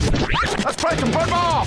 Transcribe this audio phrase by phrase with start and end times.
[0.00, 1.66] Let's play some football.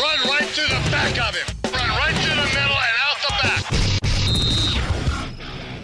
[0.00, 1.46] Run right through the back of him.
[1.72, 3.62] Run right through the middle and out the back.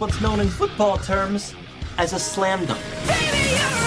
[0.01, 1.55] What's known in football terms
[1.99, 3.84] as a slam dunk.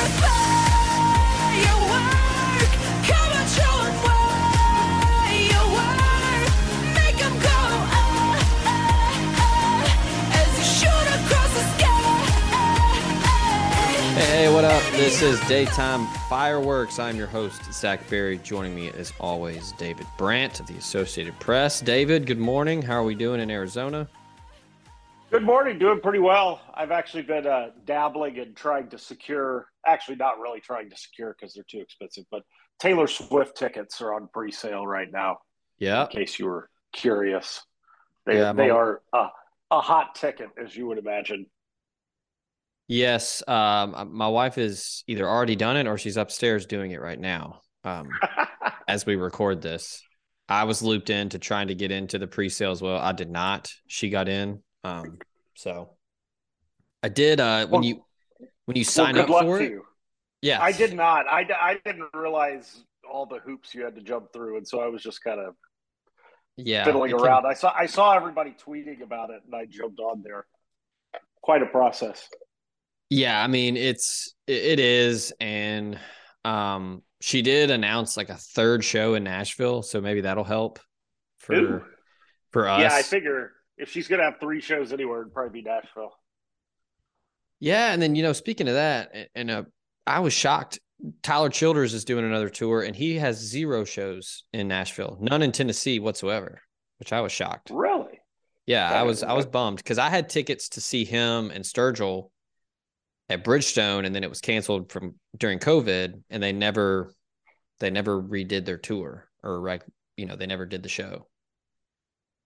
[14.18, 14.82] Hey, what up?
[14.94, 16.98] This is Daytime Fireworks.
[16.98, 18.40] I'm your host, Zach Berry.
[18.40, 21.82] Joining me, as always, David Brandt of the Associated Press.
[21.82, 22.82] David, good morning.
[22.82, 24.10] How are we doing in Arizona?
[25.30, 25.78] Good morning.
[25.78, 26.62] Doing pretty well.
[26.74, 31.36] I've actually been uh, dabbling and trying to secure, actually, not really trying to secure
[31.40, 32.42] because they're too expensive, but
[32.80, 35.38] Taylor Swift tickets are on pre sale right now.
[35.78, 36.06] Yeah.
[36.06, 37.62] In case you were curious,
[38.26, 39.28] they, Yeah, they are a,
[39.70, 41.46] a hot ticket, as you would imagine.
[42.88, 43.44] Yes.
[43.48, 47.62] Um, my wife is either already done it or she's upstairs doing it right now
[47.84, 48.08] um,
[48.88, 50.02] as we record this.
[50.50, 52.98] I was looped into trying to get into the pre sale as well.
[52.98, 53.70] I did not.
[53.88, 54.64] She got in.
[54.86, 55.18] Um,
[55.56, 55.90] so
[57.04, 58.04] I did uh, when Well- you
[58.66, 59.82] when you Well, sign good up for to it.
[60.42, 60.62] Yeah.
[60.62, 61.26] I did not.
[61.28, 64.88] I, I didn't realize all the hoops you had to jump through, and so I
[64.88, 65.56] was just kind of
[66.58, 66.84] Yeah.
[66.86, 67.46] fiddling it can- around.
[67.46, 70.46] I saw I saw everybody tweeting about it, and I jumped on there.
[71.42, 72.28] Quite a process.
[73.10, 75.98] Yeah, I mean it's it is, and
[76.44, 80.80] um, she did announce like a third show in Nashville, so maybe that'll help
[81.38, 81.86] for Ooh.
[82.52, 82.82] for us.
[82.82, 86.14] Yeah, I figure if she's gonna have three shows anywhere, it'd probably be Nashville.
[87.60, 89.64] Yeah, and then you know, speaking of that, and uh,
[90.06, 90.80] I was shocked.
[91.22, 95.52] Tyler Childers is doing another tour, and he has zero shows in Nashville, none in
[95.52, 96.62] Tennessee whatsoever,
[97.00, 97.70] which I was shocked.
[97.72, 98.20] Really?
[98.66, 101.64] Yeah, I That- was I was bummed because I had tickets to see him and
[101.64, 102.32] Sturgill
[103.30, 107.14] at Bridgestone, and then it was canceled from during COVID, and they never
[107.80, 109.84] they never redid their tour or like
[110.16, 111.28] you know they never did the show,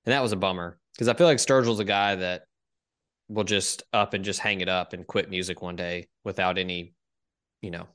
[0.05, 2.43] and that was a bummer because I feel like Sturgill's a guy that
[3.29, 6.93] will just up and just hang it up and quit music one day without any,
[7.61, 7.87] you know,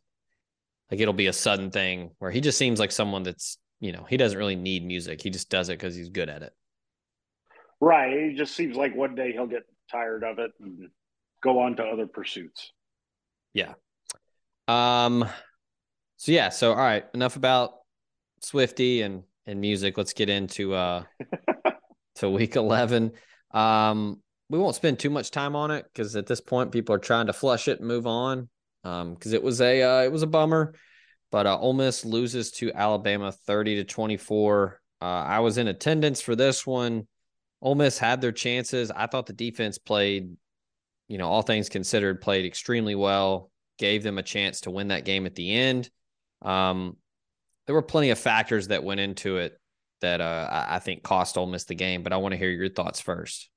[0.91, 4.06] like it'll be a sudden thing where he just seems like someone that's you know
[4.08, 6.53] he doesn't really need music, he just does it because he's good at it.
[7.80, 8.12] Right.
[8.12, 10.88] It just seems like one day he'll get tired of it and
[11.42, 12.72] go on to other pursuits.
[13.56, 13.72] Yeah.
[14.69, 15.27] Um
[16.19, 17.72] so yeah, so all right, enough about
[18.43, 19.97] Swifty and and music.
[19.97, 21.05] Let's get into uh
[22.16, 23.12] to week 11.
[23.53, 26.99] Um we won't spend too much time on it cuz at this point people are
[26.99, 28.50] trying to flush it and move on.
[28.84, 30.75] Um cuz it was a uh, it was a bummer.
[31.31, 34.83] But uh Ole Miss loses to Alabama 30 to 24.
[35.00, 37.09] Uh I was in attendance for this one.
[37.62, 38.91] Ole Miss had their chances.
[38.91, 40.37] I thought the defense played
[41.09, 45.05] you know, all things considered, played extremely well, gave them a chance to win that
[45.05, 45.91] game at the end.
[46.43, 46.97] Um,
[47.67, 49.59] there were plenty of factors that went into it
[50.00, 52.69] that uh, I think cost Ole Miss the game, but I want to hear your
[52.69, 53.49] thoughts first.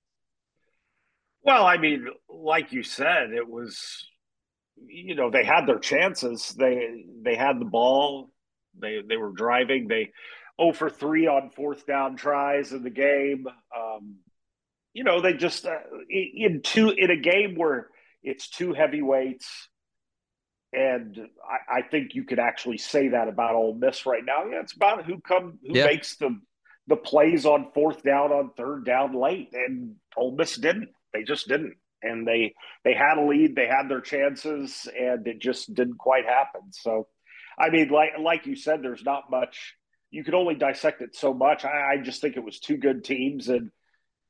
[1.42, 4.06] Well, I mean, like you said, it was
[4.88, 6.56] you know, they had their chances.
[6.58, 8.30] They they had the ball.
[8.80, 9.88] They they were driving.
[9.88, 10.12] They
[10.58, 13.48] oh for 3 on fourth down tries in the game.
[13.76, 14.18] Um,
[14.94, 15.78] you know, they just uh,
[16.10, 17.88] in two in a game where
[18.24, 19.70] it's two heavyweights,
[20.74, 21.18] and
[21.70, 24.46] I, I think you could actually say that about Ole Miss right now.
[24.46, 25.86] Yeah, it's about who come who Yeah.
[25.86, 26.40] makes the
[26.88, 30.90] the plays on fourth down, on third down late, and Ole Miss didn't.
[31.14, 32.54] They just didn't, and they
[32.84, 36.72] they had a lead, they had their chances, and it just didn't quite happen.
[36.72, 37.08] So,
[37.60, 39.76] I mean, like like you said, there's not much.
[40.12, 41.64] You could only dissect it so much.
[41.66, 43.70] I, I just think it was two good teams, and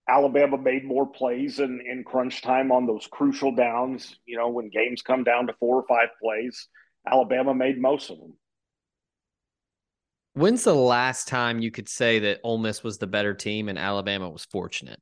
[0.09, 4.17] Alabama made more plays in, in crunch time on those crucial downs.
[4.25, 6.67] You know, when games come down to four or five plays,
[7.07, 8.33] Alabama made most of them.
[10.33, 13.77] When's the last time you could say that Ole Miss was the better team and
[13.77, 14.99] Alabama was fortunate?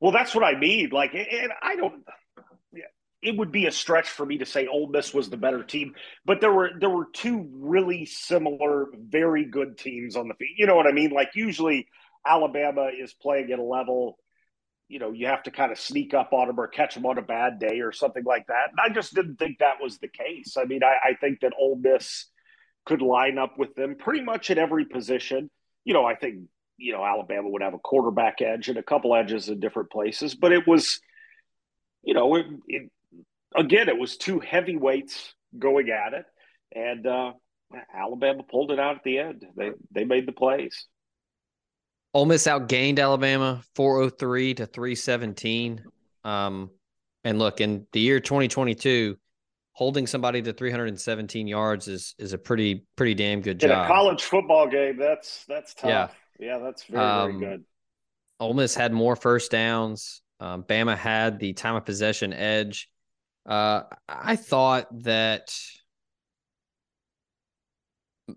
[0.00, 0.90] Well, that's what I mean.
[0.90, 2.04] Like, and I don't.
[3.22, 5.94] It would be a stretch for me to say Ole Miss was the better team,
[6.24, 10.50] but there were there were two really similar, very good teams on the field.
[10.56, 11.10] You know what I mean?
[11.10, 11.86] Like usually,
[12.26, 14.18] Alabama is playing at a level.
[14.88, 17.18] You know, you have to kind of sneak up on them or catch them on
[17.18, 18.70] a bad day or something like that.
[18.70, 20.56] And I just didn't think that was the case.
[20.58, 22.26] I mean, I, I think that Ole Miss
[22.84, 25.50] could line up with them pretty much at every position.
[25.84, 26.44] You know, I think
[26.78, 30.34] you know Alabama would have a quarterback edge and a couple edges in different places,
[30.34, 31.00] but it was,
[32.02, 32.90] you know, it, it,
[33.54, 36.24] again it was two heavyweights going at it,
[36.74, 37.32] and uh,
[37.94, 39.44] Alabama pulled it out at the end.
[39.56, 40.86] They they made the plays.
[42.14, 45.84] Ole Miss outgained Alabama 403 to 317.
[46.24, 46.70] Um,
[47.24, 49.16] and look, in the year 2022,
[49.72, 53.70] holding somebody to 317 yards is is a pretty pretty damn good job.
[53.70, 55.88] In a college football game, that's that's tough.
[55.88, 57.64] Yeah, yeah that's very um, very good.
[58.40, 60.22] Ole Miss had more first downs.
[60.40, 62.88] Um, Bama had the time of possession edge.
[63.46, 65.54] Uh, I thought that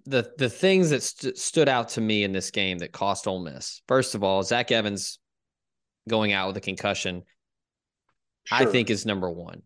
[0.06, 3.40] the the things that st- stood out to me in this game that cost Ole
[3.40, 3.82] Miss.
[3.88, 5.20] First of all, Zach Evans
[6.10, 7.24] going out with a concussion,
[8.46, 8.58] sure.
[8.58, 9.62] I think is number one.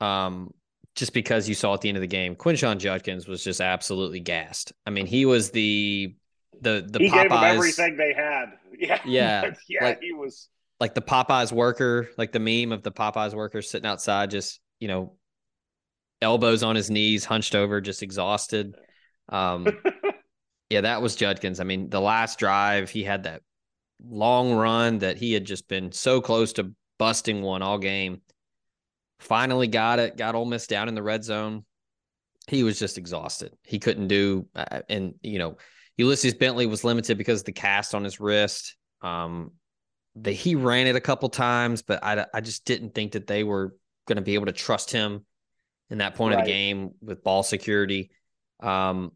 [0.00, 0.52] Um,
[0.94, 4.20] just because you saw at the end of the game, Quinshon Judkins was just absolutely
[4.20, 4.72] gassed.
[4.86, 6.14] I mean, he was the
[6.60, 8.46] the the he Popeyes, gave them everything they had.
[8.76, 9.84] Yeah, yeah, yeah.
[9.84, 10.48] Like, he was
[10.80, 14.88] like the Popeyes worker, like the meme of the Popeyes worker sitting outside, just you
[14.88, 15.14] know,
[16.20, 18.74] elbows on his knees, hunched over, just exhausted.
[19.28, 19.66] Um,
[20.70, 21.60] yeah, that was Judkins.
[21.60, 23.42] I mean, the last drive, he had that
[24.06, 28.20] long run that he had just been so close to busting one all game.
[29.20, 31.64] Finally got it, got Ole Miss down in the red zone.
[32.48, 33.52] He was just exhausted.
[33.62, 35.56] He couldn't do, uh, and you know,
[35.96, 38.76] Ulysses Bentley was limited because of the cast on his wrist.
[39.00, 39.52] Um,
[40.16, 43.44] the, he ran it a couple times, but I, I just didn't think that they
[43.44, 43.74] were
[44.06, 45.24] going to be able to trust him
[45.90, 46.40] in that point right.
[46.40, 48.10] of the game with ball security.
[48.60, 49.12] Um,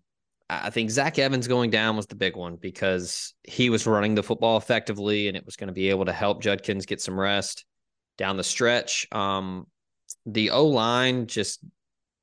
[0.50, 4.22] I think Zach Evans going down was the big one because he was running the
[4.22, 7.66] football effectively and it was going to be able to help Judkins get some rest
[8.16, 9.06] down the stretch.
[9.12, 9.66] Um,
[10.24, 11.62] the O line just,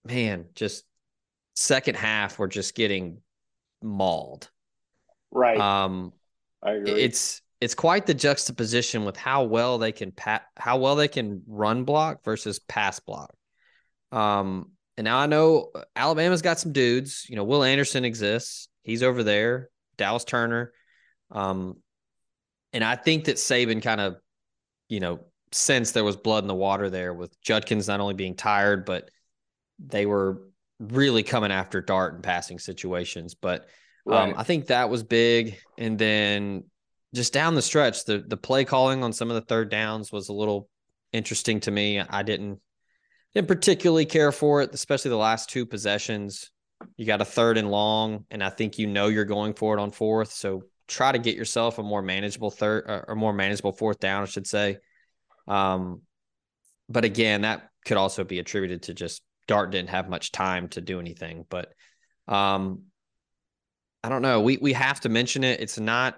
[0.03, 0.85] man, just
[1.55, 3.21] second half, we're just getting
[3.83, 4.49] mauled.
[5.31, 5.59] Right.
[5.59, 6.11] Um,
[6.63, 6.93] I agree.
[6.93, 11.43] It's it's quite the juxtaposition with how well they can pat, how well they can
[11.47, 13.33] run block versus pass block.
[14.11, 17.25] Um, and now I know Alabama's got some dudes.
[17.29, 18.69] You know, Will Anderson exists.
[18.83, 19.69] He's over there.
[19.97, 20.73] Dallas Turner.
[21.31, 21.77] Um,
[22.73, 24.17] and I think that Saban kind of,
[24.89, 25.19] you know,
[25.51, 29.09] sensed there was blood in the water there with Judkins not only being tired, but
[29.79, 30.41] they were
[30.79, 33.35] really coming after Dart in passing situations.
[33.35, 33.67] But
[34.07, 34.33] um, right.
[34.37, 35.57] I think that was big.
[35.77, 36.65] And then
[37.13, 40.29] just down the stretch, the the play calling on some of the third downs was
[40.29, 40.69] a little
[41.11, 41.99] interesting to me.
[41.99, 42.59] I didn't
[43.35, 46.51] didn't particularly care for it, especially the last two possessions.
[46.97, 49.81] You got a third and long, and I think you know you're going for it
[49.81, 50.31] on fourth.
[50.31, 54.23] So try to get yourself a more manageable third uh, or more manageable fourth down,
[54.23, 54.77] I should say.
[55.47, 56.01] Um,
[56.87, 60.81] but again, that could also be attributed to just Dart didn't have much time to
[60.81, 61.45] do anything.
[61.49, 61.73] But
[62.27, 62.83] um,
[64.03, 64.41] I don't know.
[64.41, 65.59] We we have to mention it.
[65.59, 66.17] It's not.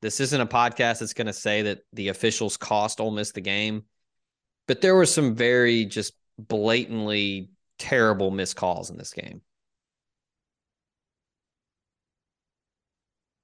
[0.00, 3.40] This isn't a podcast that's going to say that the officials cost Ole Miss the
[3.40, 3.84] game,
[4.66, 9.40] but there were some very just blatantly terrible missed calls in this game.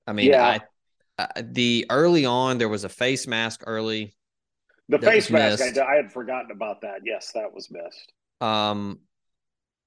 [0.07, 0.59] I mean, yeah.
[1.19, 4.15] I, the early on there was a face mask early.
[4.89, 7.01] The face mask, I, I, had forgotten about that.
[7.05, 8.13] Yes, that was missed.
[8.41, 9.01] Um,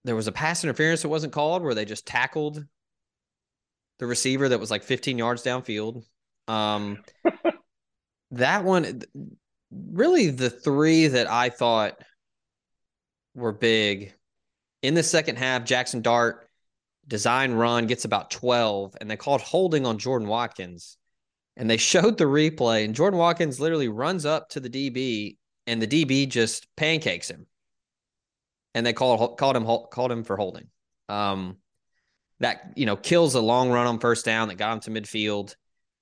[0.06, 2.66] there was a pass interference that wasn't called where they just tackled
[4.00, 6.04] the receiver that was like 15 yards downfield.
[6.48, 7.04] Um,
[8.32, 9.02] that one,
[9.72, 12.02] really, the three that I thought
[13.38, 14.14] were big.
[14.82, 16.50] In the second half, Jackson Dart
[17.08, 20.98] design run gets about 12, and they called holding on Jordan Watkins.
[21.56, 25.82] And they showed the replay, and Jordan Watkins literally runs up to the DB, and
[25.82, 27.46] the DB just pancakes him.
[28.74, 30.68] And they called called him called him for holding.
[31.10, 31.58] Um,
[32.40, 35.56] that you know kills a long run on first down that got him to midfield.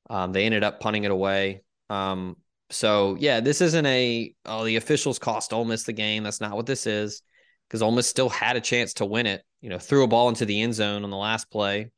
[0.09, 1.63] Um, they ended up punting it away.
[1.89, 2.35] Um,
[2.69, 6.23] so yeah, this isn't a oh the officials cost Ole Miss the game.
[6.23, 7.21] That's not what this is
[7.67, 9.43] because Ole Miss still had a chance to win it.
[9.61, 11.91] You know, threw a ball into the end zone on the last play.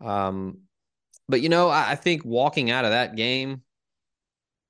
[0.00, 0.58] Um,
[1.28, 3.62] but you know, I, I think walking out of that game,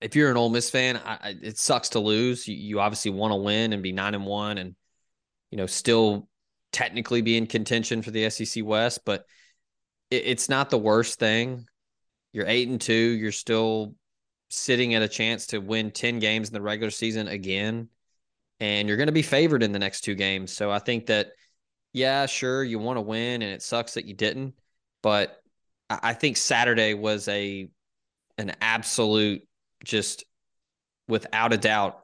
[0.00, 2.46] if you're an Ole Miss fan, I, it sucks to lose.
[2.46, 4.76] You, you obviously want to win and be nine and one, and
[5.50, 6.28] you know still
[6.70, 9.00] technically be in contention for the SEC West.
[9.04, 9.24] But
[10.10, 11.66] it, it's not the worst thing.
[12.32, 12.94] You're eight and two.
[12.94, 13.94] You're still
[14.48, 17.88] sitting at a chance to win 10 games in the regular season again.
[18.60, 20.52] And you're going to be favored in the next two games.
[20.52, 21.28] So I think that,
[21.92, 24.54] yeah, sure, you want to win and it sucks that you didn't.
[25.02, 25.40] But
[25.88, 27.68] I think Saturday was a
[28.36, 29.42] an absolute
[29.84, 30.24] just
[31.08, 32.00] without a doubt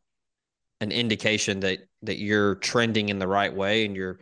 [0.80, 4.20] an indication that that you're trending in the right way and you're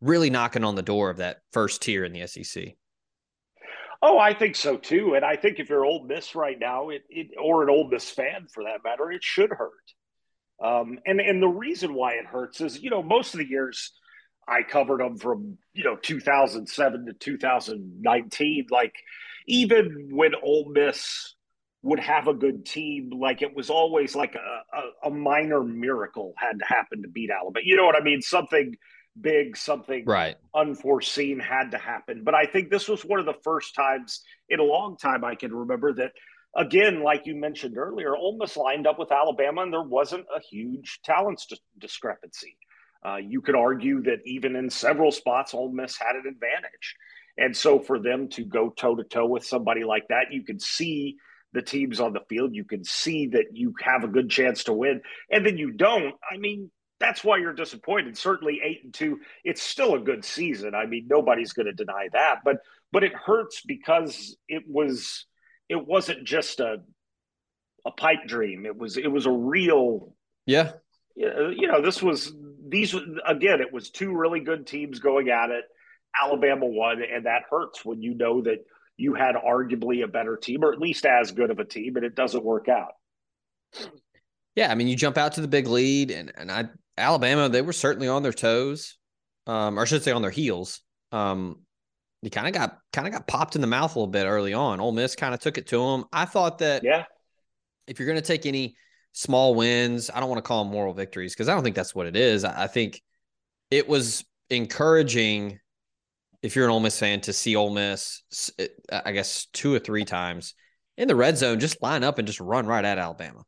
[0.00, 2.74] really knocking on the door of that first tier in the SEC.
[4.02, 5.14] Oh, I think so too.
[5.14, 8.08] And I think if you're Ole Miss right now, it, it or an Ole Miss
[8.10, 9.70] fan for that matter, it should hurt.
[10.62, 13.92] Um, and and the reason why it hurts is, you know, most of the years
[14.48, 18.66] I covered them from you know 2007 to 2019.
[18.70, 18.94] Like
[19.46, 21.34] even when Ole Miss
[21.82, 26.34] would have a good team, like it was always like a, a, a minor miracle
[26.36, 27.62] had to happen to beat Alabama.
[27.64, 28.20] You know what I mean?
[28.22, 28.76] Something
[29.18, 30.36] big, something right.
[30.54, 32.22] unforeseen had to happen.
[32.24, 35.34] But I think this was one of the first times in a long time I
[35.34, 36.12] can remember that,
[36.56, 40.40] again, like you mentioned earlier, Ole Miss lined up with Alabama and there wasn't a
[40.40, 41.42] huge talent
[41.78, 42.56] discrepancy.
[43.04, 46.96] Uh, you could argue that even in several spots, Ole Miss had an advantage.
[47.38, 50.60] And so for them to go toe to toe with somebody like that, you can
[50.60, 51.16] see
[51.52, 52.54] the teams on the field.
[52.54, 55.00] You can see that you have a good chance to win.
[55.30, 56.14] And then you don't.
[56.30, 56.70] I mean,
[57.00, 58.16] that's why you're disappointed.
[58.16, 60.74] Certainly eight and two, it's still a good season.
[60.74, 62.58] I mean, nobody's going to deny that, but
[62.92, 65.24] but it hurts because it was
[65.68, 66.78] it wasn't just a
[67.86, 68.66] a pipe dream.
[68.66, 70.14] It was it was a real
[70.46, 70.72] yeah.
[71.16, 72.32] You know, this was
[72.66, 72.94] these
[73.26, 73.60] again.
[73.60, 75.64] It was two really good teams going at it.
[76.20, 78.64] Alabama won, and that hurts when you know that
[78.96, 82.04] you had arguably a better team, or at least as good of a team, and
[82.04, 82.92] it doesn't work out.
[84.56, 86.68] Yeah, I mean, you jump out to the big lead, and and I
[87.00, 88.96] Alabama, they were certainly on their toes,
[89.46, 90.80] um, or I should say on their heels.
[91.12, 91.62] Um,
[92.22, 94.52] they kind of got kind of got popped in the mouth a little bit early
[94.52, 94.80] on.
[94.80, 96.04] Ole Miss kind of took it to them.
[96.12, 97.04] I thought that yeah,
[97.86, 98.76] if you're going to take any
[99.12, 101.94] small wins, I don't want to call them moral victories because I don't think that's
[101.94, 102.44] what it is.
[102.44, 103.00] I, I think
[103.70, 105.58] it was encouraging
[106.42, 108.22] if you're an Ole Miss fan to see Ole Miss,
[108.90, 110.54] I guess two or three times
[110.96, 113.42] in the red zone, just line up and just run right at Alabama.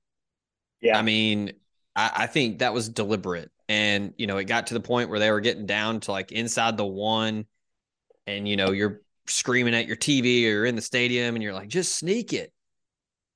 [0.81, 1.53] Yeah, I mean,
[1.97, 3.51] I, I think that was deliberate.
[3.69, 6.33] And, you know, it got to the point where they were getting down to like
[6.33, 7.47] inside the one,
[8.27, 11.69] and, you know, you're screaming at your TV or in the stadium and you're like,
[11.69, 12.53] just sneak it.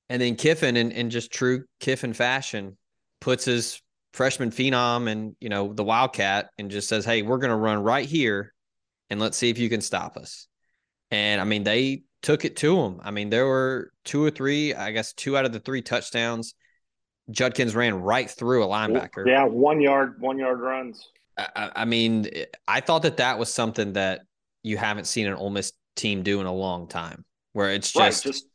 [0.09, 2.77] And then Kiffin, in, in just true Kiffin fashion,
[3.19, 3.81] puts his
[4.13, 7.83] freshman phenom and, you know, the Wildcat and just says, hey, we're going to run
[7.83, 8.53] right here
[9.09, 10.47] and let's see if you can stop us.
[11.11, 12.99] And I mean, they took it to him.
[13.03, 16.55] I mean, there were two or three, I guess, two out of the three touchdowns
[17.29, 19.27] Judkins ran right through a linebacker.
[19.27, 21.09] Yeah, one yard, one yard runs.
[21.37, 22.29] I, I, mean,
[22.67, 24.21] I thought that that was something that
[24.63, 28.25] you haven't seen an Ole Miss team do in a long time, where it's just,
[28.25, 28.47] right, just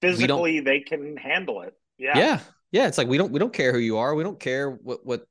[0.00, 1.74] physically they can handle it.
[1.98, 2.40] Yeah, yeah,
[2.72, 2.86] yeah.
[2.86, 4.14] It's like we don't we don't care who you are.
[4.14, 5.24] We don't care what what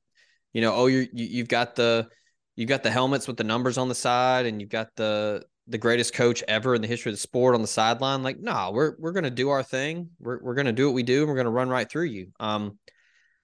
[0.54, 0.74] you know.
[0.74, 2.08] Oh, you're, you you've got the
[2.56, 5.78] you've got the helmets with the numbers on the side, and you've got the the
[5.78, 8.24] greatest coach ever in the history of the sport on the sideline.
[8.24, 10.10] Like, no, nah, we're we're gonna do our thing.
[10.20, 12.28] We're we're gonna do what we do, and we're gonna run right through you.
[12.40, 12.78] Um,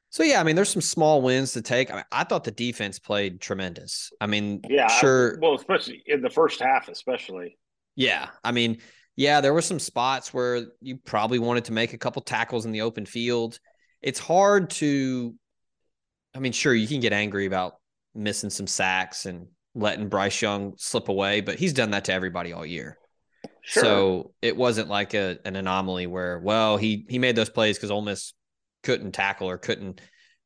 [0.10, 1.92] so yeah, I mean, there's some small wins to take.
[1.92, 4.12] I, mean, I thought the defense played tremendous.
[4.20, 5.36] I mean, yeah, sure.
[5.36, 7.58] I, well, especially in the first half, especially.
[7.96, 8.80] Yeah, I mean,
[9.16, 12.72] yeah, there were some spots where you probably wanted to make a couple tackles in
[12.72, 13.60] the open field.
[14.02, 15.36] It's hard to.
[16.34, 17.76] I mean, sure, you can get angry about
[18.14, 22.54] missing some sacks and letting Bryce Young slip away, but he's done that to everybody
[22.54, 22.98] all year.
[23.62, 23.84] Sure.
[23.84, 27.92] So it wasn't like a an anomaly where, well, he he made those plays because
[27.92, 28.34] Ole Miss
[28.84, 30.02] couldn't tackle or couldn't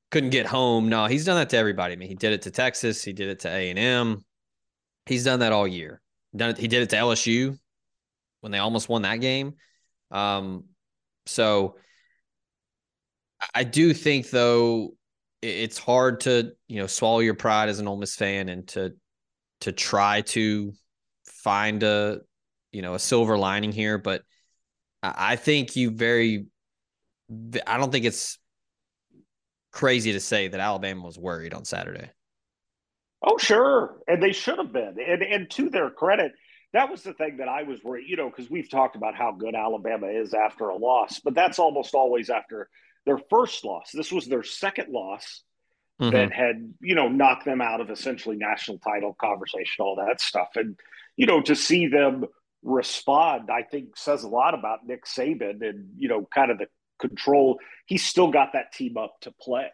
[0.09, 0.89] couldn't get home.
[0.89, 1.93] No, he's done that to everybody.
[1.93, 4.25] I mean, he did it to Texas, he did it to A and M.
[5.05, 6.01] He's done that all year.
[6.35, 7.57] Done it, he did it to LSU
[8.41, 9.53] when they almost won that game.
[10.11, 10.65] Um,
[11.25, 11.75] so
[13.53, 14.95] I do think though
[15.41, 18.93] it's hard to you know swallow your pride as an Ole Miss fan and to
[19.61, 20.73] to try to
[21.25, 22.19] find a
[22.71, 24.23] you know a silver lining here, but
[25.01, 26.47] I think you very
[27.65, 28.37] I don't think it's
[29.71, 32.09] crazy to say that Alabama was worried on Saturday.
[33.21, 33.99] Oh, sure.
[34.07, 34.95] And they should have been.
[35.05, 36.31] And and to their credit,
[36.73, 39.31] that was the thing that I was worried, you know, because we've talked about how
[39.31, 42.69] good Alabama is after a loss, but that's almost always after
[43.05, 43.91] their first loss.
[43.93, 45.43] This was their second loss
[45.99, 46.11] mm-hmm.
[46.11, 50.49] that had, you know, knocked them out of essentially national title conversation, all that stuff.
[50.55, 50.79] And,
[51.17, 52.25] you know, to see them
[52.63, 56.67] respond, I think says a lot about Nick Saban and, you know, kind of the
[56.99, 57.59] control.
[57.85, 59.69] He's still got that team up to play.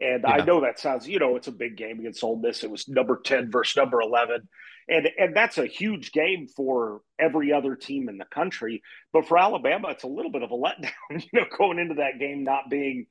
[0.00, 0.34] And yeah.
[0.34, 2.64] I know that sounds, you know, it's a big game against Ole Miss.
[2.64, 4.48] It was number 10 versus number 11.
[4.88, 8.82] and and that's a huge game for every other team in the country.
[9.12, 12.18] But for Alabama, it's a little bit of a letdown, you know, going into that
[12.18, 13.06] game not being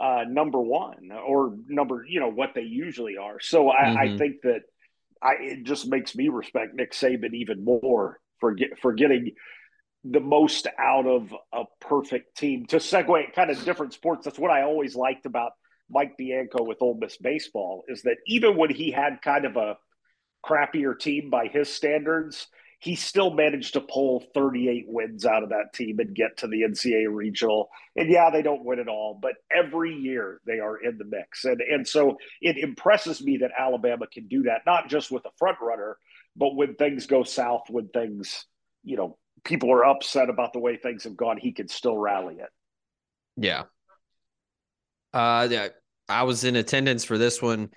[0.00, 3.40] uh, number one or number, you know, what they usually are.
[3.40, 3.98] So I, mm-hmm.
[3.98, 4.60] I think that
[5.22, 9.32] I it just makes me respect Nick Saban even more for get, for getting
[10.04, 12.66] the most out of a perfect team.
[12.66, 15.52] To segue kind of different sports, that's what I always liked about
[15.90, 19.76] Mike Bianco with Ole Miss baseball is that even when he had kind of a
[20.44, 22.46] crappier team by his standards,
[22.80, 26.62] he still managed to pull 38 wins out of that team and get to the
[26.62, 27.70] NCAA regional.
[27.96, 31.44] And yeah, they don't win it all, but every year they are in the mix.
[31.44, 35.30] And and so it impresses me that Alabama can do that, not just with a
[35.38, 35.98] front runner,
[36.36, 38.46] but when things go south, when things,
[38.84, 42.36] you know, people are upset about the way things have gone, he can still rally
[42.36, 42.50] it.
[43.36, 43.64] Yeah.
[45.12, 45.68] Uh yeah,
[46.08, 47.70] I was in attendance for this one.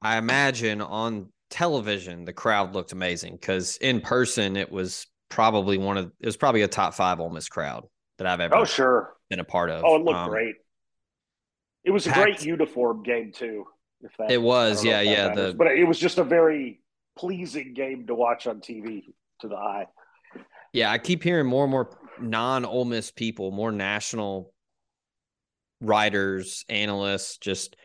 [0.00, 5.96] I imagine on television, the crowd looked amazing because in person, it was probably one
[5.96, 7.86] of it was probably a top five Ole Miss crowd
[8.18, 9.82] that I've ever oh sure been a part of.
[9.84, 10.54] Oh, it looked um, great.
[11.84, 13.64] It was packed, a great uniform game too.
[14.00, 15.34] If that, it was, yeah, yeah.
[15.34, 16.80] The, but it was just a very
[17.16, 19.04] pleasing game to watch on TV
[19.40, 19.86] to the eye.
[20.72, 24.52] Yeah, I keep hearing more and more non Ole Miss people, more national
[25.80, 27.76] writers, analysts, just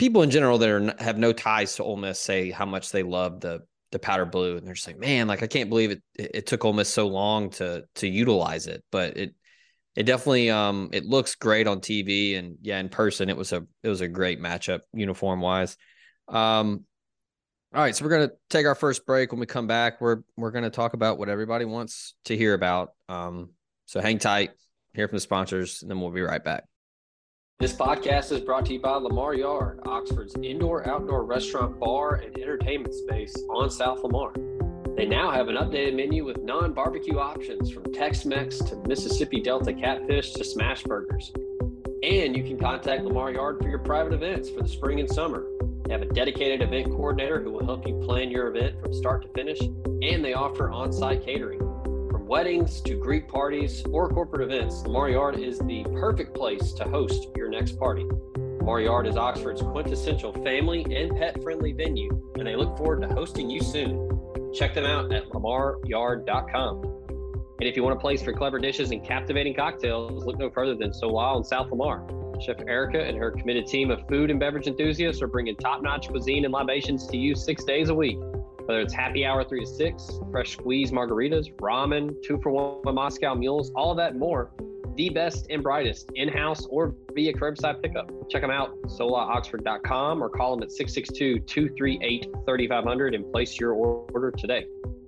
[0.00, 3.02] people in general that are have no ties to Ole Miss say how much they
[3.04, 3.60] love the
[3.92, 6.02] the powder blue, and they're just like, man, like I can't believe it.
[6.14, 9.34] It, it took Ole Miss so long to to utilize it, but it
[9.94, 13.64] it definitely um it looks great on TV, and yeah, in person it was a
[13.82, 15.76] it was a great matchup uniform wise.
[16.28, 16.84] Um,
[17.74, 19.32] all right, so we're gonna take our first break.
[19.32, 22.94] When we come back, we're we're gonna talk about what everybody wants to hear about.
[23.08, 23.50] Um,
[23.84, 24.52] so hang tight,
[24.94, 26.64] hear from the sponsors, and then we'll be right back.
[27.60, 32.34] This podcast is brought to you by Lamar Yard, Oxford's indoor outdoor restaurant, bar, and
[32.38, 34.32] entertainment space on South Lamar.
[34.96, 39.42] They now have an updated menu with non barbecue options from Tex Mex to Mississippi
[39.42, 41.32] Delta catfish to smash burgers.
[42.02, 45.44] And you can contact Lamar Yard for your private events for the spring and summer.
[45.84, 49.20] They have a dedicated event coordinator who will help you plan your event from start
[49.20, 51.60] to finish, and they offer on site catering
[52.30, 57.26] weddings to Greek parties or corporate events, Lamar Yard is the perfect place to host
[57.36, 58.06] your next party.
[58.36, 63.08] Lamar Yard is Oxford's quintessential family and pet friendly venue, and they look forward to
[63.08, 64.08] hosting you soon.
[64.54, 66.82] Check them out at lamaryard.com.
[67.58, 70.76] And if you want a place for clever dishes and captivating cocktails, look no further
[70.76, 72.06] than Solal in South Lamar.
[72.40, 76.08] Chef Erica and her committed team of food and beverage enthusiasts are bringing top notch
[76.08, 78.18] cuisine and libations to you six days a week.
[78.70, 83.34] Whether it's happy hour three to six, fresh squeeze margaritas, ramen, two for one Moscow
[83.34, 84.52] mules, all of that and more.
[84.94, 88.12] The best and brightest in house or via curbside pickup.
[88.30, 94.30] Check them out, solaoxford.com or call them at 662 238 3500 and place your order
[94.30, 94.66] today.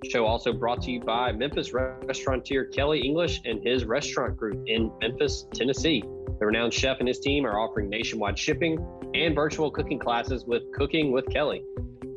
[0.09, 4.91] Show also brought to you by Memphis restaurateur Kelly English and his restaurant group in
[4.99, 6.03] Memphis, Tennessee.
[6.37, 10.63] The renowned chef and his team are offering nationwide shipping and virtual cooking classes with
[10.73, 11.63] Cooking with Kelly.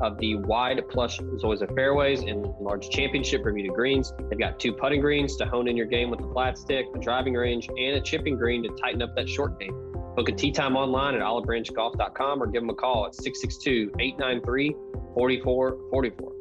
[0.00, 4.12] of the wide plush Zoysia fairways and large championship Bermuda greens.
[4.28, 6.98] They've got two putting greens to hone in your game with the flat stick, a
[6.98, 9.72] driving range, and a chipping green to tighten up that short game.
[10.16, 14.72] Book a tee time online at olivebranchgolf.com or give them a call at 662 893
[15.14, 16.32] 4444.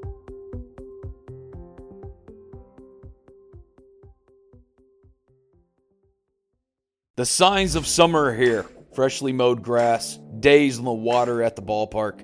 [7.16, 11.62] The signs of summer are here freshly mowed grass, days in the water at the
[11.62, 12.24] ballpark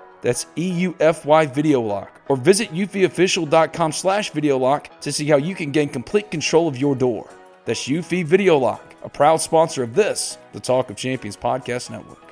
[0.21, 2.21] That's EUFY Video Lock.
[2.29, 6.77] Or visit UFIofficial.com slash video lock to see how you can gain complete control of
[6.77, 7.29] your door.
[7.65, 12.31] That's eufy Video Lock, a proud sponsor of this, the Talk of Champions Podcast Network.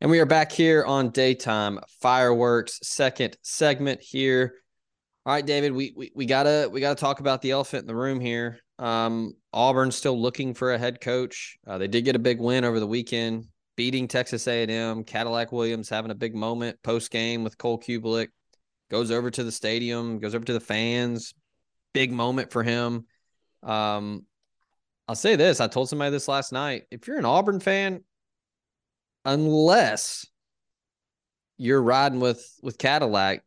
[0.00, 4.54] And we are back here on daytime fireworks, second segment here.
[5.26, 7.94] All right, David, we, we we gotta we gotta talk about the elephant in the
[7.94, 8.60] room here.
[8.78, 11.58] Um, Auburn's still looking for a head coach.
[11.66, 15.04] Uh, they did get a big win over the weekend, beating Texas A&M.
[15.04, 18.28] Cadillac Williams having a big moment post game with Cole Cubelic.
[18.90, 21.34] Goes over to the stadium, goes over to the fans.
[21.92, 23.06] Big moment for him.
[23.62, 24.24] Um,
[25.08, 26.84] I'll say this: I told somebody this last night.
[26.90, 28.04] If you're an Auburn fan,
[29.24, 30.26] unless
[31.58, 33.44] you're riding with with Cadillac,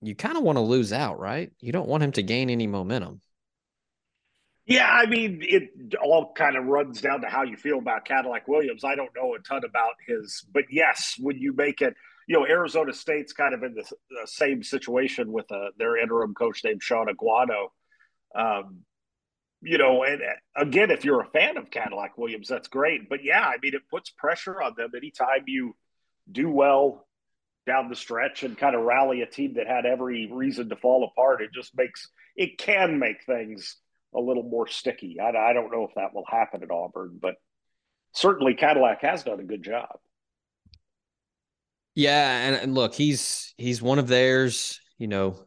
[0.00, 1.50] you kind of want to lose out, right?
[1.60, 3.20] You don't want him to gain any momentum.
[4.68, 8.46] Yeah, I mean, it all kind of runs down to how you feel about Cadillac
[8.46, 8.84] Williams.
[8.84, 11.94] I don't know a ton about his, but yes, when you make it,
[12.28, 16.34] you know, Arizona State's kind of in the, the same situation with uh, their interim
[16.34, 17.68] coach named Sean Aguano.
[18.34, 18.80] Um,
[19.62, 23.08] you know, and uh, again, if you're a fan of Cadillac Williams, that's great.
[23.08, 25.76] But yeah, I mean, it puts pressure on them anytime you
[26.30, 27.08] do well
[27.66, 31.04] down the stretch and kind of rally a team that had every reason to fall
[31.10, 31.40] apart.
[31.40, 33.78] It just makes it can make things
[34.14, 35.18] a little more sticky.
[35.20, 37.34] I, I don't know if that will happen at Auburn, but
[38.12, 39.98] certainly Cadillac has done a good job.
[41.94, 44.80] Yeah, and, and look, he's he's one of theirs.
[44.98, 45.40] You know,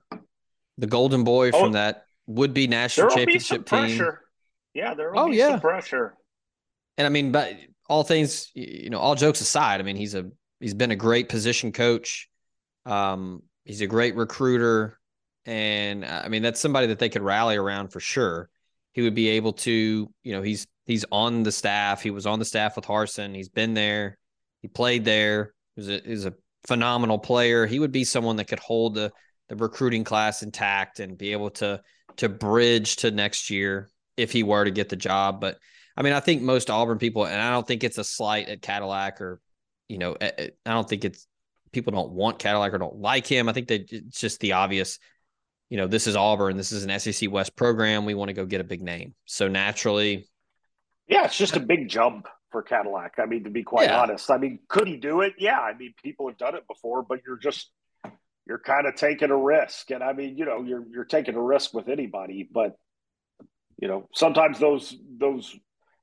[0.78, 4.02] the golden boy oh, from that would be national championship team.
[4.74, 5.52] Yeah, there will oh, be yeah.
[5.52, 6.16] some pressure.
[6.98, 7.54] And I mean, but
[7.90, 11.30] all things, you know, all jokes aside, I mean, he's a he's been a great
[11.30, 12.30] position coach.
[12.86, 15.00] Um, he's a great recruiter,
[15.46, 18.50] and uh, I mean, that's somebody that they could rally around for sure.
[18.94, 22.02] He would be able to, you know, he's he's on the staff.
[22.02, 23.36] He was on the staff with Harsin.
[23.36, 24.18] He's been there.
[24.62, 25.54] He played there.
[25.76, 26.34] He's a, a
[26.68, 27.66] phenomenal player.
[27.66, 29.12] He would be someone that could hold the
[29.50, 31.82] the recruiting class intact and be able to
[32.18, 35.42] to bridge to next year if he were to get the job.
[35.42, 35.58] But
[35.96, 38.62] I mean, I think most Auburn people, and I don't think it's a slight at
[38.62, 39.42] Cadillac or,
[39.88, 41.28] you know, I don't think it's
[41.72, 43.50] people don't want Cadillac or don't like him.
[43.50, 45.00] I think that it's just the obvious,
[45.72, 46.58] you know, this is Auburn.
[46.58, 48.04] This is an SEC West program.
[48.04, 49.16] We want to go get a big name.
[49.24, 50.28] So naturally.
[51.08, 53.16] Yeah, it's just a big jump for Cadillac.
[53.20, 54.02] I mean, to be quite yeah.
[54.02, 55.36] honest, I mean, could he do it?
[55.38, 55.62] Yeah.
[55.62, 57.72] I mean, people have done it before, but you're just
[58.46, 59.92] you're kind of taking a risk.
[59.92, 62.76] And I mean, you know, you're you're taking a risk with anybody, but
[63.80, 65.56] you know, sometimes those those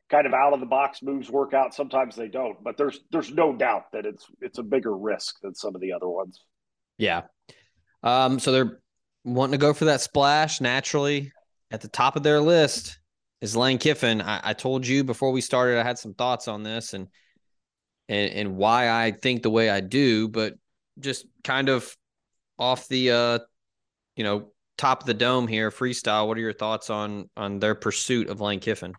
[0.08, 2.64] kind of out of the box moves work out, sometimes they don't.
[2.64, 5.92] But there's there's no doubt that it's it's a bigger risk than some of the
[5.92, 6.42] other ones.
[6.96, 7.24] Yeah.
[8.02, 8.80] Um, so they're
[9.34, 11.32] wanting to go for that splash naturally
[11.70, 12.98] at the top of their list.
[13.40, 14.20] is Lane Kiffin.
[14.20, 17.08] I, I told you before we started, I had some thoughts on this and
[18.08, 20.54] and and why I think the way I do, but
[20.98, 21.94] just kind of
[22.58, 23.38] off the uh,
[24.16, 26.26] you know, top of the dome here, freestyle.
[26.26, 28.94] What are your thoughts on on their pursuit of Lane Kiffin?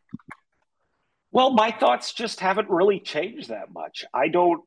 [1.32, 4.06] Well, my thoughts just haven't really changed that much.
[4.14, 4.62] I don't.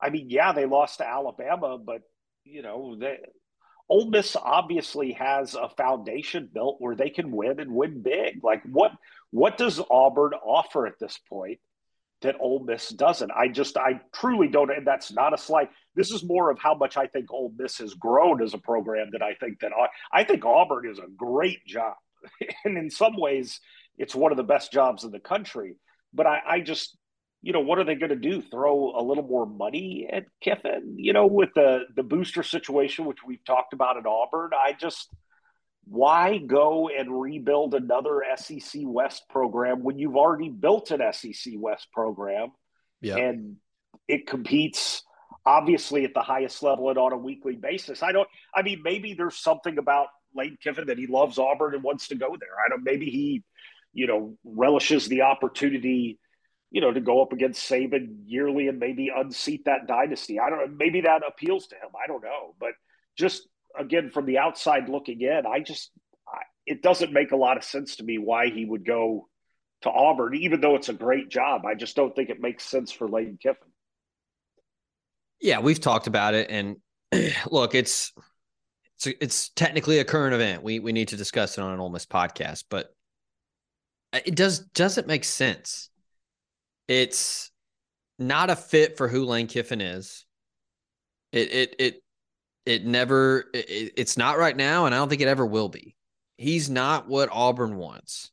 [0.00, 2.02] I mean, yeah, they lost to Alabama, but
[2.44, 3.18] you know, they,
[3.88, 8.42] Ole Miss obviously has a foundation built where they can win and win big.
[8.42, 8.92] Like what
[9.30, 11.60] what does Auburn offer at this point
[12.22, 13.30] that Ole Miss doesn't?
[13.30, 15.70] I just I truly don't and that's not a slight.
[15.94, 19.10] This is more of how much I think Ole Miss has grown as a program
[19.12, 19.72] than I think that
[20.12, 21.94] I think Auburn is a great job.
[22.64, 23.60] and in some ways
[23.98, 25.76] it's one of the best jobs in the country.
[26.12, 26.96] But I, I just
[27.42, 28.42] you know, what are they going to do?
[28.42, 30.96] Throw a little more money at Kiffin?
[30.96, 35.08] You know, with the the booster situation, which we've talked about at Auburn, I just
[35.88, 41.86] why go and rebuild another SEC West program when you've already built an SEC West
[41.92, 42.50] program
[43.00, 43.18] yep.
[43.18, 43.56] and
[44.08, 45.02] it competes
[45.44, 48.02] obviously at the highest level and on a weekly basis.
[48.02, 48.28] I don't.
[48.54, 52.16] I mean, maybe there's something about Lane Kiffin that he loves Auburn and wants to
[52.16, 52.50] go there.
[52.64, 52.82] I don't.
[52.82, 53.44] Maybe he,
[53.92, 56.18] you know, relishes the opportunity
[56.76, 60.38] you know, to go up against Saban yearly and maybe unseat that dynasty.
[60.38, 60.76] I don't know.
[60.76, 61.88] Maybe that appeals to him.
[61.94, 62.54] I don't know.
[62.60, 62.72] But
[63.16, 63.48] just
[63.80, 65.90] again, from the outside looking in, I just,
[66.28, 69.26] I, it doesn't make a lot of sense to me why he would go
[69.84, 71.64] to Auburn, even though it's a great job.
[71.64, 73.68] I just don't think it makes sense for Lane Kiffin.
[75.40, 76.50] Yeah, we've talked about it.
[76.50, 76.76] And
[77.50, 78.12] look, it's,
[78.96, 80.62] it's, it's technically a current event.
[80.62, 82.94] We, we need to discuss it on an Ole Miss podcast, but
[84.12, 85.88] it does, doesn't make sense
[86.88, 87.50] it's
[88.18, 90.24] not a fit for who Lane Kiffin is.
[91.32, 92.02] It it it
[92.64, 95.96] it never it, it's not right now, and I don't think it ever will be.
[96.38, 98.30] He's not what Auburn wants.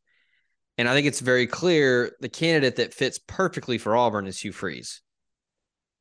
[0.77, 4.51] And I think it's very clear the candidate that fits perfectly for Auburn is Hugh
[4.51, 5.01] Freeze.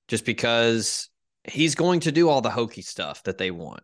[0.09, 1.09] Just because
[1.45, 3.83] he's going to do all the hokey stuff that they want.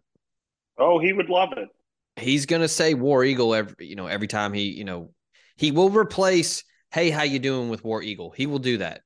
[0.79, 1.69] Oh, he would love it.
[2.17, 5.11] He's going to say War Eagle every, you know, every time he, you know,
[5.57, 8.31] he will replace hey, how you doing with War Eagle?
[8.31, 9.03] He will do that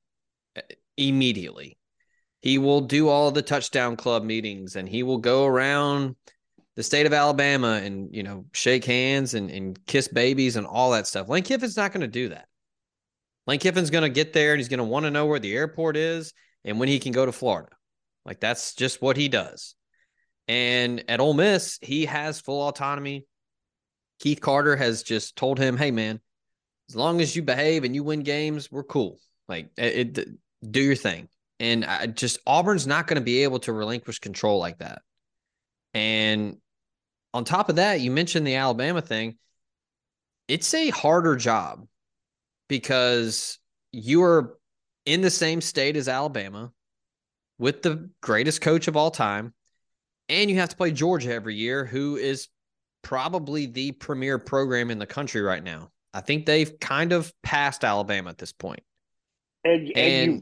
[0.57, 0.61] uh,
[0.97, 1.77] immediately.
[2.41, 6.15] He will do all the touchdown club meetings and he will go around
[6.75, 10.91] the state of Alabama and, you know, shake hands and, and kiss babies and all
[10.91, 11.29] that stuff.
[11.29, 12.47] Lane Kiffin's not going to do that.
[13.47, 15.53] Lane Kiffin's going to get there and he's going to want to know where the
[15.53, 16.33] airport is
[16.65, 17.69] and when he can go to Florida.
[18.25, 19.75] Like that's just what he does.
[20.47, 23.25] And at Ole Miss, he has full autonomy.
[24.19, 26.19] Keith Carter has just told him, hey, man,
[26.89, 29.19] as long as you behave and you win games, we're cool.
[29.47, 30.29] Like it, it
[30.71, 31.27] do your thing.
[31.59, 35.01] And I just Auburn's not going to be able to relinquish control like that.
[35.93, 36.57] And
[37.33, 39.37] on top of that, you mentioned the Alabama thing.
[40.47, 41.87] It's a harder job
[42.67, 43.59] because
[43.91, 44.57] you are
[45.05, 46.71] in the same state as Alabama
[47.59, 49.53] with the greatest coach of all time.
[50.29, 52.47] And you have to play Georgia every year, who is
[53.01, 55.91] probably the premier program in the country right now.
[56.13, 58.83] I think they've kind of passed Alabama at this point.
[59.63, 60.41] And and, and you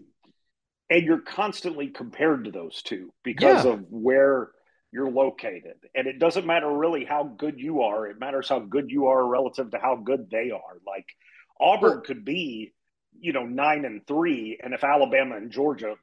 [0.89, 3.71] and you're constantly compared to those two because yeah.
[3.71, 4.49] of where
[4.91, 5.77] you're located.
[5.95, 8.07] And it doesn't matter really how good you are.
[8.07, 10.79] It matters how good you are relative to how good they are.
[10.85, 11.05] Like
[11.59, 12.73] Auburn well, could be,
[13.19, 14.59] you know, nine and three.
[14.61, 15.95] And if Alabama and Georgia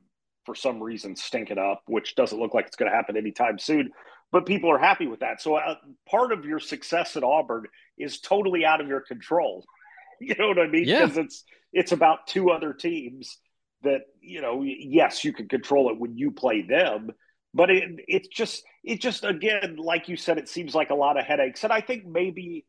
[0.46, 3.58] for some reason stink it up, which doesn't look like it's going to happen anytime
[3.58, 3.90] soon,
[4.32, 5.42] but people are happy with that.
[5.42, 5.74] So uh,
[6.08, 7.64] part of your success at Auburn
[7.98, 9.64] is totally out of your control.
[10.20, 10.84] You know what I mean?
[10.84, 11.22] Because yeah.
[11.22, 13.38] it's it's about two other teams
[13.84, 14.64] that you know.
[14.64, 17.12] Yes, you can control it when you play them,
[17.54, 21.16] but it it's just it just again, like you said, it seems like a lot
[21.16, 21.62] of headaches.
[21.62, 22.66] And I think maybe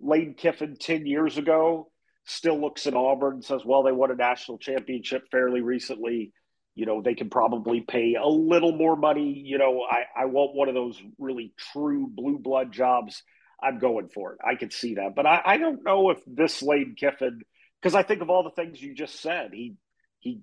[0.00, 1.92] Lane Kiffin ten years ago
[2.24, 6.32] still looks at Auburn and says, "Well, they won a national championship fairly recently."
[6.78, 10.54] you know they can probably pay a little more money you know i i want
[10.54, 13.24] one of those really true blue blood jobs
[13.62, 14.38] i'm going for it.
[14.46, 15.14] I could see that.
[15.14, 17.42] But i i don't know if this lane kiffin
[17.80, 19.74] because i think of all the things you just said he
[20.18, 20.40] he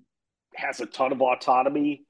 [0.54, 2.04] has a ton of autonomy.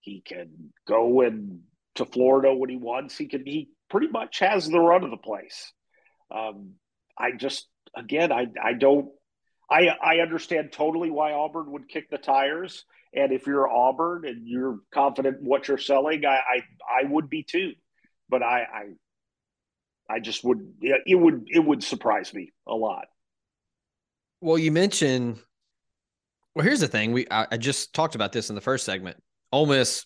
[0.00, 1.62] He can go in
[1.96, 3.16] to florida when he wants.
[3.16, 5.72] He can he pretty much has the run of the place.
[6.34, 6.74] Um
[7.18, 9.10] i just again i i don't
[9.72, 12.84] I, I understand totally why Auburn would kick the tires.
[13.14, 16.60] And if you're Auburn and you're confident what you're selling, I I,
[17.00, 17.72] I would be too.
[18.28, 18.82] But I, I
[20.12, 23.06] I just would it would it would surprise me a lot.
[24.40, 25.38] Well, you mentioned
[26.54, 27.12] well, here's the thing.
[27.12, 29.16] We I, I just talked about this in the first segment.
[29.52, 30.04] Ole Miss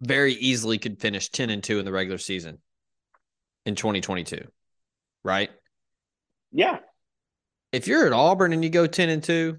[0.00, 2.58] very easily could finish 10 and 2 in the regular season
[3.66, 4.46] in 2022.
[5.24, 5.50] Right?
[6.52, 6.78] Yeah.
[7.72, 9.58] if you're at Auburn and you go 10 and 2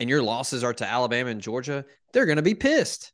[0.00, 3.12] and your losses are to Alabama and Georgia, they're going to be pissed.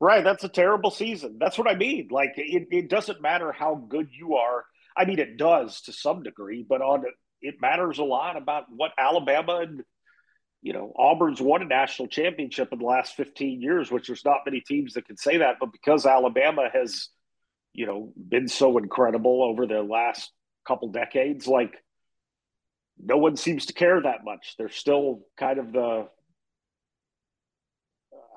[0.00, 0.24] Right.
[0.24, 1.36] That's a terrible season.
[1.38, 2.08] That's what I mean.
[2.10, 4.64] Like, it, it doesn't matter how good you are.
[5.00, 7.04] I mean, it does to some degree, but on
[7.40, 9.82] it matters a lot about what Alabama and
[10.60, 14.40] you know Auburn's won a national championship in the last 15 years, which there's not
[14.44, 15.56] many teams that can say that.
[15.58, 17.08] But because Alabama has,
[17.72, 20.30] you know, been so incredible over the last
[20.68, 21.82] couple decades, like
[23.02, 24.54] no one seems to care that much.
[24.58, 26.08] They're still kind of the.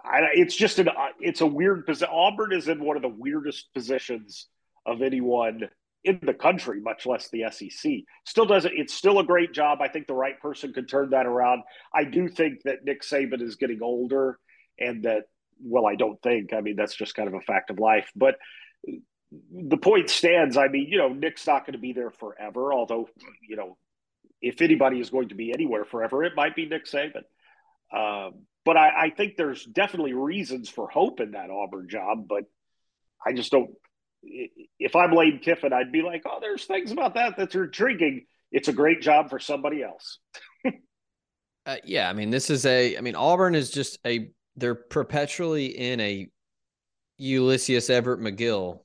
[0.06, 0.88] I, it's just an
[1.19, 2.08] it's a weird position.
[2.10, 4.47] Auburn is in one of the weirdest positions
[4.86, 5.63] of anyone
[6.03, 7.91] in the country, much less the SEC.
[8.25, 8.73] Still doesn't.
[8.75, 9.79] It's still a great job.
[9.81, 11.63] I think the right person could turn that around.
[11.93, 14.37] I do think that Nick Saban is getting older,
[14.79, 15.23] and that
[15.61, 16.53] well, I don't think.
[16.53, 18.09] I mean, that's just kind of a fact of life.
[18.15, 18.35] But
[19.51, 20.57] the point stands.
[20.57, 22.73] I mean, you know, Nick's not going to be there forever.
[22.73, 23.09] Although,
[23.47, 23.77] you know,
[24.41, 27.23] if anybody is going to be anywhere forever, it might be Nick Saban.
[27.95, 32.27] Um, but I, I think there's definitely reasons for hope in that Auburn job.
[32.27, 32.43] But
[33.25, 33.71] I just don't
[34.23, 38.25] if I'm Lane Kiffin, I'd be like, oh, there's things about that that are intriguing.
[38.51, 40.19] It's a great job for somebody else.
[41.65, 42.97] uh, yeah, I mean, this is a.
[42.97, 44.29] I mean, Auburn is just a.
[44.55, 46.29] They're perpetually in a
[47.17, 48.79] Ulysses Everett McGill.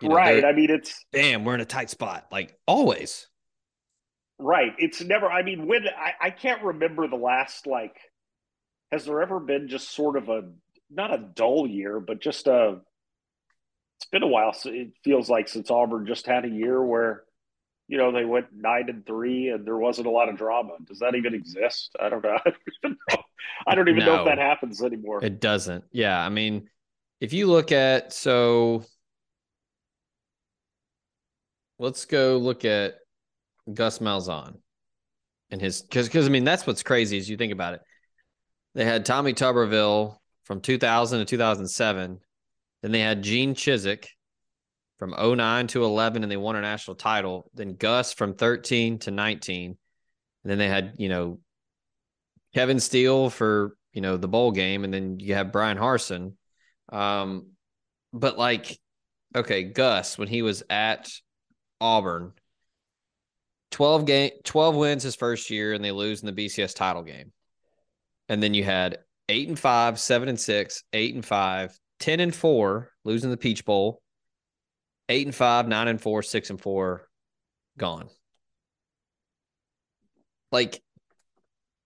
[0.00, 0.44] You know, right.
[0.44, 1.44] I mean, it's damn.
[1.44, 3.28] We're in a tight spot, like always.
[4.38, 4.72] Right.
[4.78, 5.26] It's never.
[5.30, 7.96] I mean, when I, I can't remember the last like.
[8.90, 10.44] Has there ever been just sort of a
[10.90, 12.80] not a dull year, but just a
[13.98, 14.52] it's been a while.
[14.52, 17.24] So it feels like since Auburn just had a year where,
[17.88, 20.74] you know, they went nine and three and there wasn't a lot of drama.
[20.86, 21.96] Does that even exist?
[22.00, 22.38] I don't know.
[22.44, 23.22] I don't even know,
[23.66, 25.24] I don't even no, know if that happens anymore.
[25.24, 25.82] It doesn't.
[25.90, 26.24] Yeah.
[26.24, 26.68] I mean,
[27.20, 28.84] if you look at so
[31.80, 32.98] let's go look at
[33.74, 34.58] Gus Malzahn
[35.50, 37.80] and his because because I mean that's what's crazy is you think about it.
[38.76, 42.20] They had Tommy Tuberville from 2000 to 2007
[42.82, 44.06] then they had Gene Chizik
[44.98, 47.50] from 09 to 11, and they won a national title.
[47.54, 49.76] Then Gus from 13 to 19.
[50.44, 51.40] And then they had, you know,
[52.54, 54.84] Kevin Steele for, you know, the bowl game.
[54.84, 56.34] And then you have Brian Harsin.
[56.90, 57.50] Um,
[58.12, 58.78] but like,
[59.34, 61.10] okay, Gus, when he was at
[61.80, 62.32] Auburn,
[63.70, 67.32] 12 game 12 wins his first year and they lose in the BCS title game.
[68.28, 72.34] And then you had 8 and 5, 7 and 6, 8 and 5, 10 and
[72.34, 74.00] 4, losing the Peach Bowl,
[75.08, 77.08] 8 and 5, 9 and 4, 6 and 4,
[77.76, 78.08] gone.
[80.50, 80.82] Like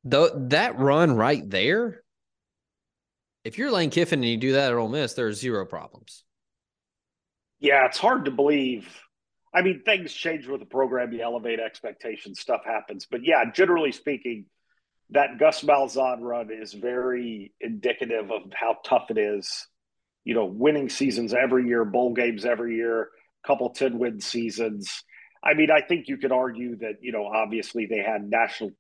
[0.05, 2.03] that run right there,
[3.45, 6.25] if you're Lane Kiffin and you do that at Ole Miss, there's zero problems.
[7.59, 8.89] Yeah, it's hard to believe.
[9.55, 11.13] I mean, things change with the program.
[11.13, 13.07] You elevate expectations, stuff happens.
[13.11, 14.47] But yeah, generally speaking,
[15.11, 19.67] that Gus Malzahn run is very indicative of how tough it is
[20.25, 23.09] you know, winning seasons every year, bowl games every year,
[23.47, 25.05] couple 10 win seasons.
[25.43, 28.71] I mean, I think you could argue that, you know, obviously they had national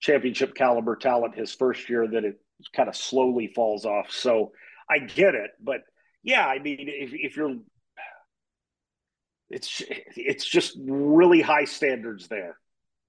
[0.00, 2.40] championship caliber talent his first year that it
[2.74, 4.10] kind of slowly falls off.
[4.10, 4.52] So
[4.88, 5.50] I get it.
[5.60, 5.80] But
[6.22, 7.56] yeah, I mean, if, if you're,
[9.50, 9.82] it's,
[10.16, 12.58] it's just really high standards there.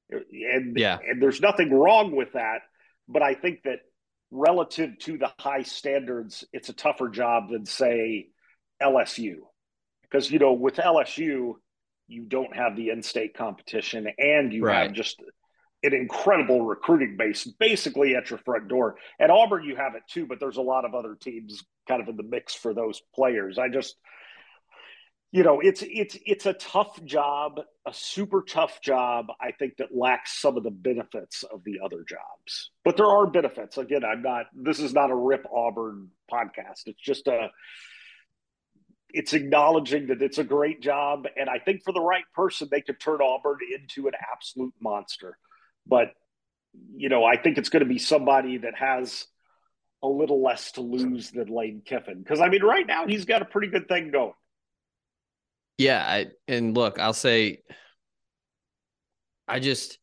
[0.09, 0.97] And, yeah.
[1.07, 2.59] and there's nothing wrong with that.
[3.07, 3.79] But I think that
[4.31, 8.29] relative to the high standards, it's a tougher job than say
[8.81, 9.37] LSU.
[10.03, 11.53] Because you know, with LSU,
[12.07, 14.83] you don't have the in-state competition and you right.
[14.83, 15.21] have just
[15.83, 18.95] an incredible recruiting base basically at your front door.
[19.19, 22.09] At Auburn, you have it too, but there's a lot of other teams kind of
[22.09, 23.57] in the mix for those players.
[23.57, 23.95] I just
[25.31, 29.95] you know it's it's it's a tough job a super tough job i think that
[29.95, 32.71] lacks some of the benefits of the other jobs.
[32.83, 33.77] But there are benefits.
[33.77, 36.87] Again i'm not this is not a rip auburn podcast.
[36.87, 37.49] It's just a
[39.11, 42.81] it's acknowledging that it's a great job and i think for the right person they
[42.81, 45.37] could turn auburn into an absolute monster.
[45.85, 46.13] But
[46.95, 49.25] you know i think it's going to be somebody that has
[50.01, 52.19] a little less to lose than lane kiffin.
[52.19, 54.33] Because i mean right now he's got a pretty good thing going
[55.79, 57.61] yeah, I, and look, I'll say,
[59.47, 59.97] I just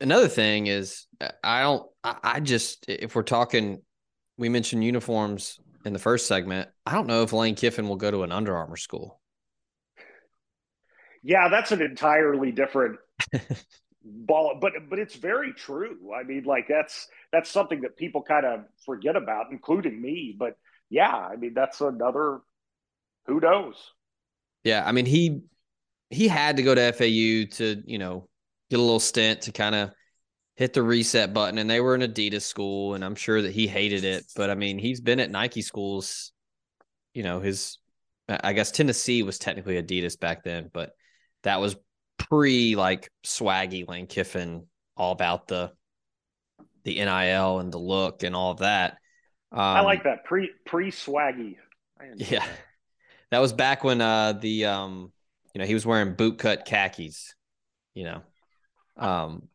[0.00, 1.86] another thing is uh, I don't.
[2.04, 3.80] I just if we're talking,
[4.36, 6.68] we mentioned uniforms in the first segment.
[6.84, 9.18] I don't know if Lane Kiffin will go to an Under Armour school.
[11.22, 12.98] Yeah, that's an entirely different
[14.04, 16.12] ball, but but it's very true.
[16.14, 20.36] I mean, like that's that's something that people kind of forget about, including me.
[20.38, 20.56] But
[20.90, 22.40] yeah, I mean that's another
[23.30, 23.92] who knows?
[24.64, 25.42] Yeah, I mean he
[26.10, 28.28] he had to go to FAU to you know
[28.68, 29.90] get a little stint to kind of
[30.56, 31.58] hit the reset button.
[31.58, 34.24] And they were an Adidas school, and I'm sure that he hated it.
[34.36, 36.32] But I mean, he's been at Nike schools.
[37.14, 37.78] You know, his
[38.28, 40.92] I guess Tennessee was technically Adidas back then, but
[41.42, 41.76] that was
[42.18, 44.66] pre like swaggy Lane Kiffin,
[44.96, 45.72] all about the
[46.84, 48.98] the NIL and the look and all of that.
[49.52, 51.56] Um, I like that pre pre swaggy.
[52.16, 52.48] Yeah, that.
[53.30, 55.12] That was back when uh the um
[55.54, 57.34] you know he was wearing bootcut khakis,
[57.94, 58.22] you know,
[58.96, 59.48] um,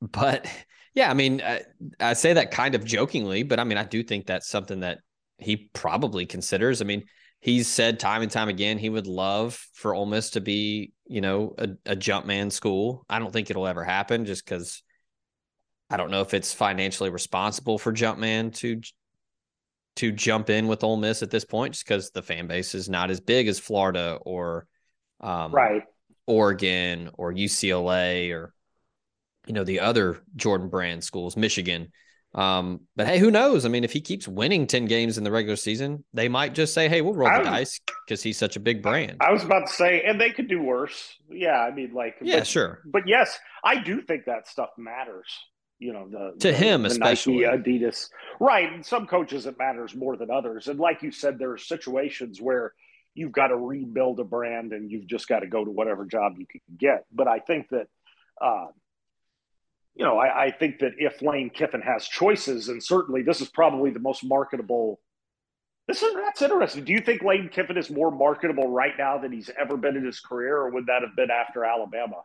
[0.00, 0.46] but
[0.94, 1.62] yeah, I mean I,
[2.00, 4.98] I say that kind of jokingly, but I mean I do think that's something that
[5.38, 6.80] he probably considers.
[6.80, 7.04] I mean
[7.40, 11.20] he's said time and time again he would love for Ole Miss to be, you
[11.20, 13.04] know, a, a jump man school.
[13.10, 14.82] I don't think it'll ever happen just because
[15.92, 18.80] I don't know if it's financially responsible for Jumpman to
[19.96, 22.88] to jump in with Ole Miss at this point, just because the fan base is
[22.88, 24.66] not as big as Florida or
[25.20, 25.82] um, right
[26.26, 28.54] Oregon or UCLA or
[29.46, 31.92] you know the other Jordan Brand schools, Michigan.
[32.34, 33.66] Um, but hey, who knows?
[33.66, 36.72] I mean, if he keeps winning 10 games in the regular season, they might just
[36.72, 39.18] say, hey, we'll roll the dice because he's such a big brand.
[39.20, 41.14] I was about to say, and they could do worse.
[41.28, 41.60] Yeah.
[41.60, 42.80] I mean, like, yeah, but, sure.
[42.86, 45.28] But yes, I do think that stuff matters.
[45.82, 48.08] You know, the to the, him, the especially Nike, Adidas.
[48.38, 48.72] Right.
[48.72, 50.68] And some coaches, it matters more than others.
[50.68, 52.72] And like you said, there are situations where
[53.14, 56.34] you've got to rebuild a brand and you've just got to go to whatever job
[56.38, 57.04] you can get.
[57.12, 57.88] But I think that,
[58.40, 58.66] uh,
[59.94, 63.48] you know, I, I, think that if Lane Kiffin has choices, and certainly this is
[63.48, 65.00] probably the most marketable.
[65.88, 66.84] This is that's interesting.
[66.84, 70.06] Do you think Lane Kiffin is more marketable right now than he's ever been in
[70.06, 72.22] his career, or would that have been after Alabama?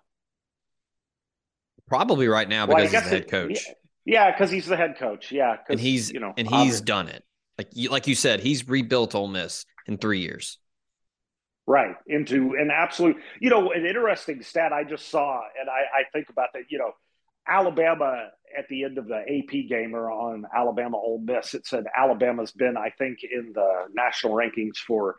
[1.87, 3.65] Probably right now because well, he's the head coach.
[4.05, 5.31] yeah, because he's the head coach.
[5.31, 6.85] Yeah, and he's you know and he's obviously.
[6.85, 7.23] done it.
[7.57, 10.59] Like you, like you said, he's rebuilt Ole Miss in three years.
[11.65, 16.03] Right into an absolute, you know, an interesting stat I just saw, and I, I
[16.13, 16.63] think about that.
[16.69, 16.91] You know,
[17.47, 21.85] Alabama at the end of the AP game or on Alabama Ole Miss, it said
[21.95, 25.15] Alabama's been, I think, in the national rankings for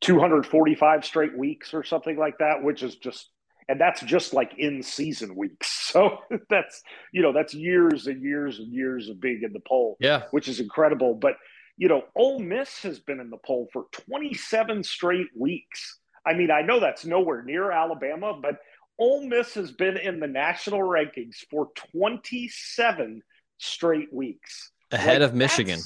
[0.00, 3.30] 245 straight weeks or something like that, which is just,
[3.68, 5.80] and that's just like in season weeks.
[5.94, 6.18] So
[6.50, 10.22] that's, you know, that's years and years and years of being in the poll, yeah,
[10.32, 11.14] which is incredible.
[11.14, 11.34] But,
[11.76, 16.00] you know, Ole Miss has been in the poll for 27 straight weeks.
[16.26, 18.56] I mean, I know that's nowhere near Alabama, but
[18.98, 23.22] Ole Miss has been in the national rankings for 27
[23.58, 24.72] straight weeks.
[24.90, 25.78] Ahead like, of Michigan.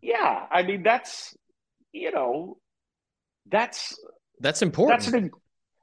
[0.00, 0.46] Yeah.
[0.48, 1.36] I mean, that's,
[1.92, 2.58] you know,
[3.46, 3.98] that's
[4.40, 5.00] that's important.
[5.00, 5.30] That's an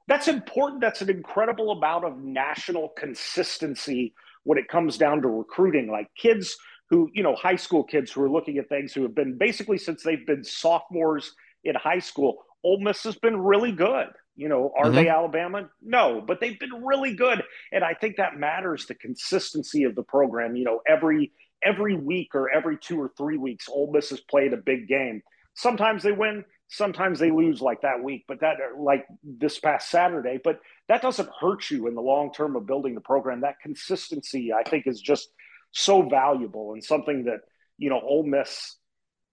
[0.08, 0.80] that's important.
[0.80, 5.90] That's an incredible amount of national consistency when it comes down to recruiting.
[5.90, 6.56] Like kids
[6.90, 9.78] who, you know, high school kids who are looking at things who have been basically
[9.78, 11.34] since they've been sophomores
[11.64, 14.08] in high school, Ole Miss has been really good.
[14.34, 14.94] You know, are mm-hmm.
[14.94, 15.68] they Alabama?
[15.82, 18.86] No, but they've been really good, and I think that matters.
[18.86, 20.56] The consistency of the program.
[20.56, 21.32] You know, every
[21.62, 25.22] every week or every two or three weeks, Ole Miss has played a big game.
[25.54, 28.24] Sometimes they win, sometimes they lose, like that week.
[28.26, 32.32] But that, uh, like this past Saturday, but that doesn't hurt you in the long
[32.32, 33.42] term of building the program.
[33.42, 35.28] That consistency, I think, is just
[35.70, 37.40] so valuable and something that
[37.78, 38.76] you know Ole Miss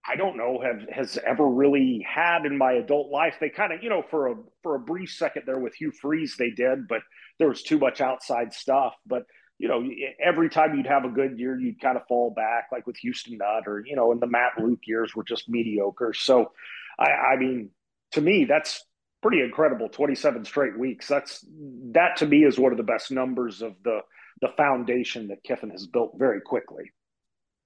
[0.06, 3.36] I don't know have has ever really had in my adult life.
[3.38, 6.36] They kind of, you know, for a for a brief second there with Hugh Freeze,
[6.38, 7.02] they did, but
[7.38, 8.94] there was too much outside stuff.
[9.06, 9.24] But
[9.58, 9.86] you know,
[10.24, 13.36] every time you'd have a good year, you'd kind of fall back, like with Houston
[13.36, 16.14] Nutt, or you know, and the Matt Luke years were just mediocre.
[16.14, 16.52] So,
[17.00, 17.70] I, I mean,
[18.12, 18.84] to me, that's
[19.22, 19.88] pretty incredible.
[19.88, 21.08] Twenty-seven straight weeks.
[21.08, 21.44] That's
[21.92, 24.00] that to me is one of the best numbers of the
[24.40, 26.92] the foundation that Kiffin has built very quickly.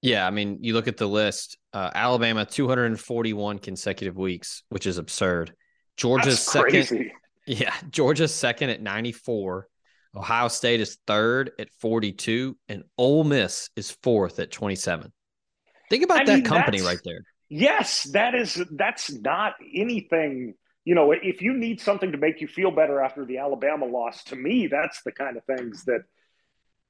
[0.01, 1.57] Yeah, I mean, you look at the list.
[1.73, 5.53] Uh, Alabama, 241 consecutive weeks, which is absurd.
[5.97, 6.69] Georgia's That's second.
[6.87, 7.11] Crazy.
[7.47, 9.67] Yeah, Georgia's second at 94.
[10.15, 15.11] Ohio State is third at 42, and Ole Miss is fourth at 27.
[15.89, 17.21] Think about I that mean, company right there.
[17.49, 18.61] Yes, that is.
[18.71, 20.55] That's not anything.
[20.83, 24.23] You know, if you need something to make you feel better after the Alabama loss,
[24.25, 26.01] to me, that's the kind of things that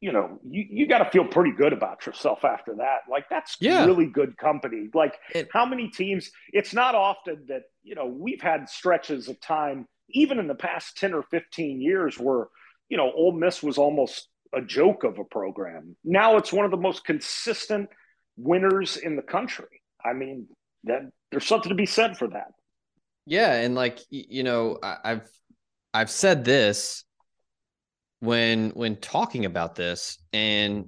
[0.02, 3.00] you know, you, you got to feel pretty good about yourself after that.
[3.10, 3.86] Like that's yeah.
[3.86, 4.88] really good company.
[4.94, 6.30] Like it, how many teams?
[6.52, 10.98] It's not often that you know we've had stretches of time, even in the past
[10.98, 12.48] ten or fifteen years, where
[12.90, 15.96] you know Ole Miss was almost a joke of a program.
[16.04, 17.90] Now it's one of the most consistent
[18.38, 19.82] winners in the country.
[20.06, 20.48] I mean,
[20.84, 21.02] that
[21.32, 22.48] there's something to be said for that.
[23.26, 25.28] Yeah, and like you know, I've
[25.94, 27.04] I've said this
[28.20, 30.86] when when talking about this and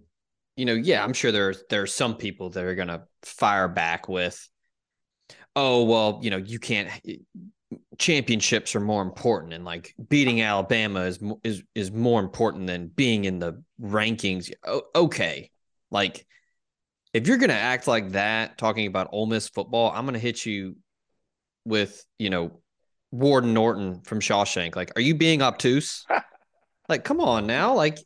[0.56, 4.08] you know yeah i'm sure there's there are some people that are to fire back
[4.08, 4.48] with
[5.56, 6.90] oh well you know you can't
[7.98, 13.26] championships are more important and like beating Alabama is is is more important than being
[13.26, 14.52] in the rankings.
[14.96, 15.50] okay,
[15.92, 16.26] like
[17.18, 20.76] if you're gonna act like that, talking about Ole Miss football, I'm gonna hit you
[21.66, 22.60] with you know
[23.12, 24.76] Warden Norton from Shawshank.
[24.76, 26.06] Like, are you being obtuse?
[26.90, 28.00] like, come on now, like.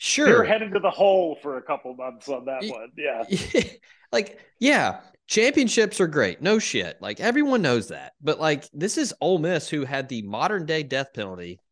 [0.00, 0.26] Sure.
[0.26, 2.92] They're headed to the hole for a couple months on that one.
[2.96, 3.24] Yeah.
[4.12, 6.42] like, yeah, championships are great.
[6.42, 7.00] No shit.
[7.00, 8.14] Like everyone knows that.
[8.20, 11.60] But like this is Ole Miss who had the modern day death penalty.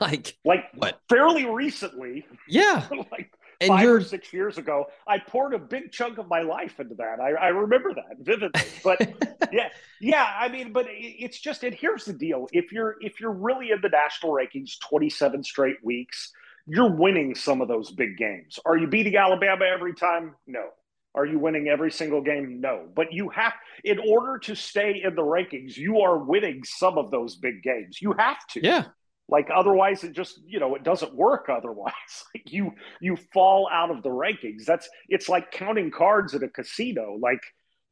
[0.00, 0.98] Like like what?
[1.08, 2.26] Fairly recently.
[2.48, 2.88] Yeah.
[3.12, 3.30] like
[3.60, 6.94] and five or six years ago, I poured a big chunk of my life into
[6.96, 7.20] that.
[7.20, 8.62] I, I remember that vividly.
[8.84, 9.00] But
[9.52, 9.68] yeah,
[10.00, 10.26] yeah.
[10.38, 11.64] I mean, but it's just.
[11.64, 15.82] And here's the deal: if you're if you're really in the national rankings, 27 straight
[15.82, 16.32] weeks,
[16.66, 18.58] you're winning some of those big games.
[18.66, 20.34] Are you beating Alabama every time?
[20.46, 20.68] No.
[21.14, 22.60] Are you winning every single game?
[22.60, 22.86] No.
[22.94, 23.54] But you have,
[23.84, 28.02] in order to stay in the rankings, you are winning some of those big games.
[28.02, 28.62] You have to.
[28.62, 28.84] Yeah.
[29.28, 31.48] Like otherwise, it just you know it doesn't work.
[31.50, 34.64] Otherwise, like you you fall out of the rankings.
[34.64, 37.16] That's it's like counting cards at a casino.
[37.20, 37.40] Like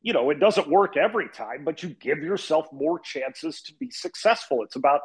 [0.02, 3.90] you know it doesn't work every time, but you give yourself more chances to be
[3.90, 4.62] successful.
[4.62, 5.00] It's about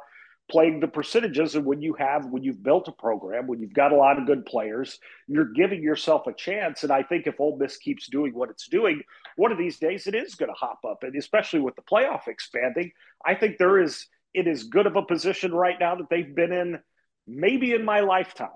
[0.50, 3.92] playing the percentages and when you have when you've built a program when you've got
[3.92, 7.58] a lot of good players you're giving yourself a chance and i think if Ole
[7.58, 9.02] Miss keeps doing what it's doing
[9.36, 12.28] one of these days it is going to hop up and especially with the playoff
[12.28, 12.92] expanding
[13.26, 16.52] i think there is it is good of a position right now that they've been
[16.52, 16.80] in
[17.28, 18.50] maybe in my lifetime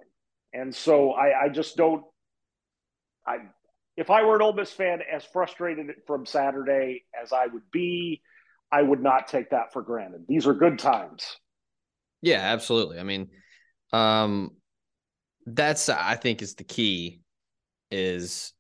[0.54, 2.04] and so i, I just don't
[3.28, 3.38] i
[3.96, 8.22] if i were an Ole Miss fan as frustrated from saturday as i would be
[8.72, 11.38] i would not take that for granted these are good times
[12.24, 13.00] yeah, absolutely.
[13.00, 13.28] I mean,
[13.92, 14.52] um,
[15.46, 17.20] that's I think is the key
[17.92, 18.54] is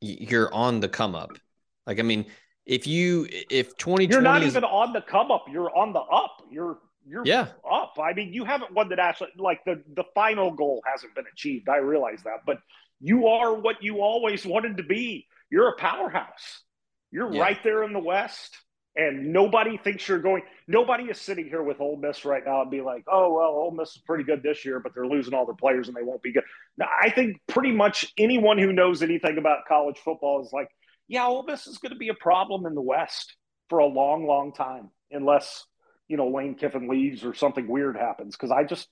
[0.00, 1.38] you're on the come up.
[1.86, 2.26] Like, I mean,
[2.66, 6.42] if you if 2020 you're not even on the come up, you're on the up.
[6.50, 7.94] You're you're yeah up.
[8.02, 11.68] I mean, you haven't won the national like the the final goal hasn't been achieved.
[11.68, 12.58] I realize that, but
[13.00, 15.26] you are what you always wanted to be.
[15.50, 16.62] You're a powerhouse.
[17.10, 17.42] You're yeah.
[17.42, 18.56] right there in the West
[18.96, 20.42] and nobody thinks you're going.
[20.68, 23.72] Nobody is sitting here with Ole Miss right now and be like, "Oh well, Ole
[23.72, 26.22] Miss is pretty good this year, but they're losing all their players and they won't
[26.22, 26.44] be good."
[26.76, 30.68] Now, I think pretty much anyone who knows anything about college football is like,
[31.08, 33.36] "Yeah, Ole Miss is going to be a problem in the West
[33.68, 35.64] for a long, long time, unless
[36.08, 38.88] you know Lane Kiffin leaves or something weird happens." Because I just,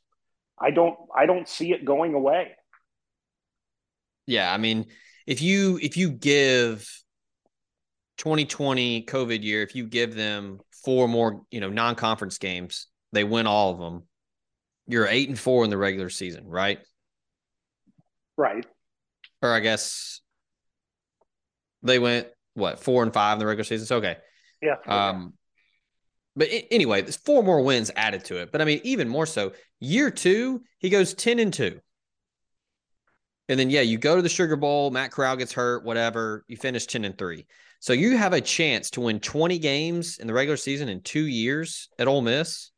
[0.61, 2.53] I don't, I don't see it going away.
[4.27, 4.87] Yeah, I mean,
[5.27, 6.89] if you if you give
[8.19, 13.47] 2020 COVID year, if you give them four more, you know, non-conference games, they win
[13.47, 14.05] all of them.
[14.87, 16.81] You're eight and four in the regular season, right?
[18.37, 18.67] Right.
[19.43, 20.21] Or I guess
[21.83, 23.87] they went what four and five in the regular season.
[23.87, 24.17] So okay.
[24.61, 24.77] Yeah.
[24.87, 25.35] Um,
[26.35, 28.53] but anyway, there's four more wins added to it.
[28.53, 31.81] But I mean, even more so, year two, he goes 10 and two.
[33.49, 36.45] And then, yeah, you go to the Sugar Bowl, Matt Corral gets hurt, whatever.
[36.49, 37.47] You finish 10 and three.
[37.81, 41.27] So you have a chance to win 20 games in the regular season in two
[41.27, 42.71] years at Ole Miss.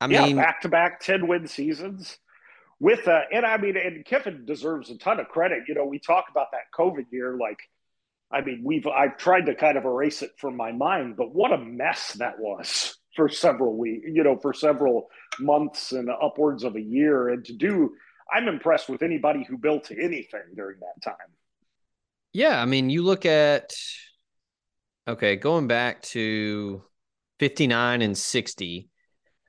[0.00, 2.18] I yeah, mean, back to back 10 win seasons
[2.78, 5.64] with, uh, and I mean, and Kiffin deserves a ton of credit.
[5.66, 7.36] You know, we talk about that COVID year.
[7.36, 7.58] Like,
[8.30, 11.52] I mean, we've, I've tried to kind of erase it from my mind, but what
[11.52, 15.08] a mess that was for several weeks, you know, for several
[15.40, 17.30] months and upwards of a year.
[17.30, 17.94] And to do,
[18.32, 21.14] I'm impressed with anybody who built anything during that time.
[22.32, 22.60] Yeah.
[22.60, 23.72] I mean, you look at,
[25.08, 26.82] Okay, going back to
[27.38, 28.90] 59 and 60.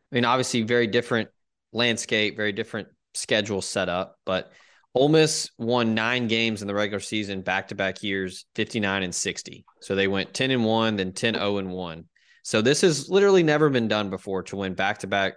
[0.09, 1.30] I mean, obviously, very different
[1.73, 4.53] landscape, very different schedule setup, but
[5.00, 9.16] Ole Miss won nine games in the regular season back to back years, 59 and
[9.16, 9.64] 60.
[9.80, 12.04] So they went 10 and 1, then 10 0 and 1.
[12.43, 15.36] So this has literally never been done before to win back to back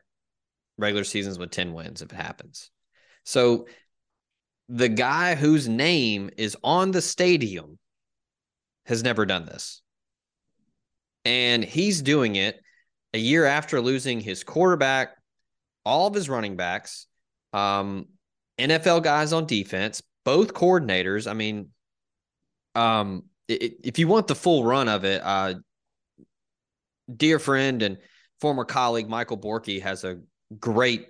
[0.78, 2.72] regular seasons with 10 wins if it happens.
[3.24, 3.68] So
[4.68, 7.78] the guy whose name is on the stadium
[8.86, 9.80] has never done this.
[11.24, 12.60] And he's doing it
[13.14, 15.10] a year after losing his quarterback,
[15.84, 17.06] all of his running backs,
[17.52, 18.06] um,
[18.58, 21.30] NFL guys on defense, both coordinators.
[21.30, 21.70] I mean,
[22.74, 25.54] um, it, if you want the full run of it, uh,
[27.14, 27.98] dear friend and
[28.40, 30.20] former colleague Michael Borky has a
[30.58, 31.08] great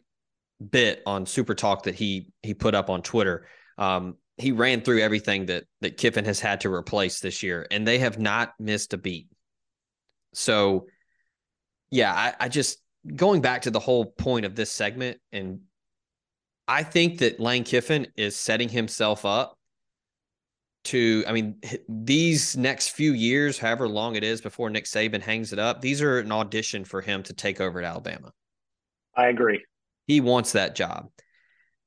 [0.71, 3.47] bit on Super Talk that he he put up on Twitter.
[3.79, 7.87] Um, he ran through everything that that Kiffin has had to replace this year, and
[7.87, 9.29] they have not missed a beat.
[10.35, 10.87] So,
[11.91, 12.79] yeah, I, I just
[13.15, 15.61] going back to the whole point of this segment, and
[16.73, 19.59] I think that Lane Kiffin is setting himself up
[20.85, 25.53] to, I mean, these next few years, however long it is before Nick Saban hangs
[25.53, 28.33] it up, these are an audition for him to take over at Alabama.
[29.15, 29.63] I agree.
[30.07, 31.11] He wants that job.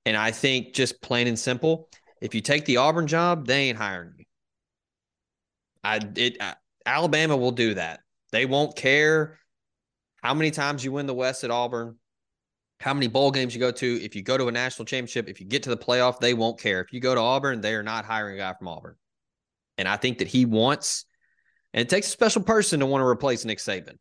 [0.05, 1.89] And I think just plain and simple,
[2.21, 4.25] if you take the Auburn job, they ain't hiring you.
[5.83, 6.53] I it I,
[6.85, 8.01] Alabama will do that.
[8.31, 9.39] They won't care
[10.21, 11.97] how many times you win the West at Auburn,
[12.79, 14.03] how many bowl games you go to.
[14.03, 16.59] If you go to a national championship, if you get to the playoff, they won't
[16.59, 16.81] care.
[16.81, 18.95] If you go to Auburn, they are not hiring a guy from Auburn.
[19.77, 21.05] And I think that he wants,
[21.73, 23.97] and it takes a special person to want to replace Nick Saban.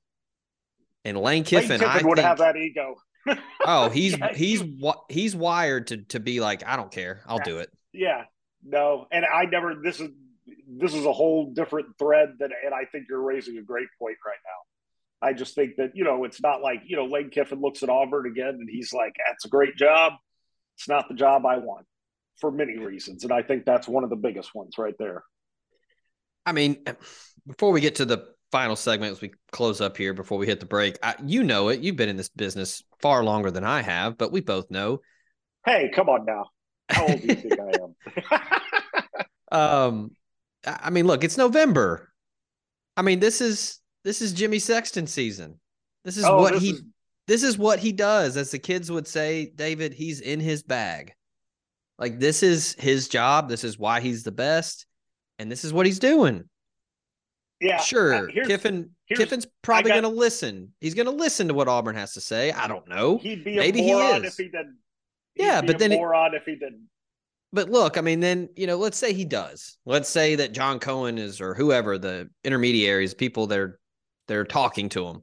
[1.05, 2.97] And Lane Kiffin, Lane Kiffin I would think, have that ego.
[3.67, 4.63] oh, he's Yeah, he's
[5.09, 7.71] he's wired to to be like, I don't care, I'll do it.
[7.93, 8.25] Yeah,
[8.65, 9.75] no, and I never.
[9.83, 10.11] This is
[10.69, 14.17] this is a whole different thread that, and I think you're raising a great point
[14.25, 14.74] right now.
[15.25, 17.89] I just think that you know it's not like you know Lane Kiffin looks at
[17.89, 20.15] Auburn again and he's like, "That's a great job."
[20.77, 21.87] It's not the job I want
[22.41, 25.25] for many reasons, and I think that's one of the biggest ones right there.
[26.45, 26.85] I mean,
[27.47, 30.61] before we get to the final segment as we close up here, before we hit
[30.61, 31.81] the break, I, you know it.
[31.81, 35.01] You've been in this business far longer than I have, but we both know.
[35.65, 36.51] Hey, come on now.
[36.91, 38.61] How old do you think I am?
[39.53, 40.11] Um,
[40.67, 42.13] I I mean, look, it's November.
[42.97, 45.59] I mean, this is this is Jimmy Sexton season.
[46.05, 46.83] This is Oh, what this he is-
[47.27, 48.37] this is what he does.
[48.37, 51.15] As the kids would say, David, he's in his bag.
[51.99, 53.49] Like this is his job.
[53.49, 54.85] This is why he's the best,
[55.39, 56.49] and this is what he's doing.
[57.61, 58.91] Yeah, Sure, uh, here's- Kiffin.
[59.07, 60.75] here's- Kiffin's probably got- going to listen.
[60.81, 62.51] He's going to listen to what Auburn has to say.
[62.53, 63.17] I don't know.
[63.19, 64.25] He'd be a Maybe he is.
[64.25, 64.77] if he didn't.
[65.37, 66.89] Yeah, He'd be but a then it- moron if he didn't.
[67.53, 69.79] But look, I mean, then you know, let's say he does.
[69.87, 73.79] Let's say that John Cohen is, or whoever the intermediaries, people they're
[74.29, 75.23] they're talking to him.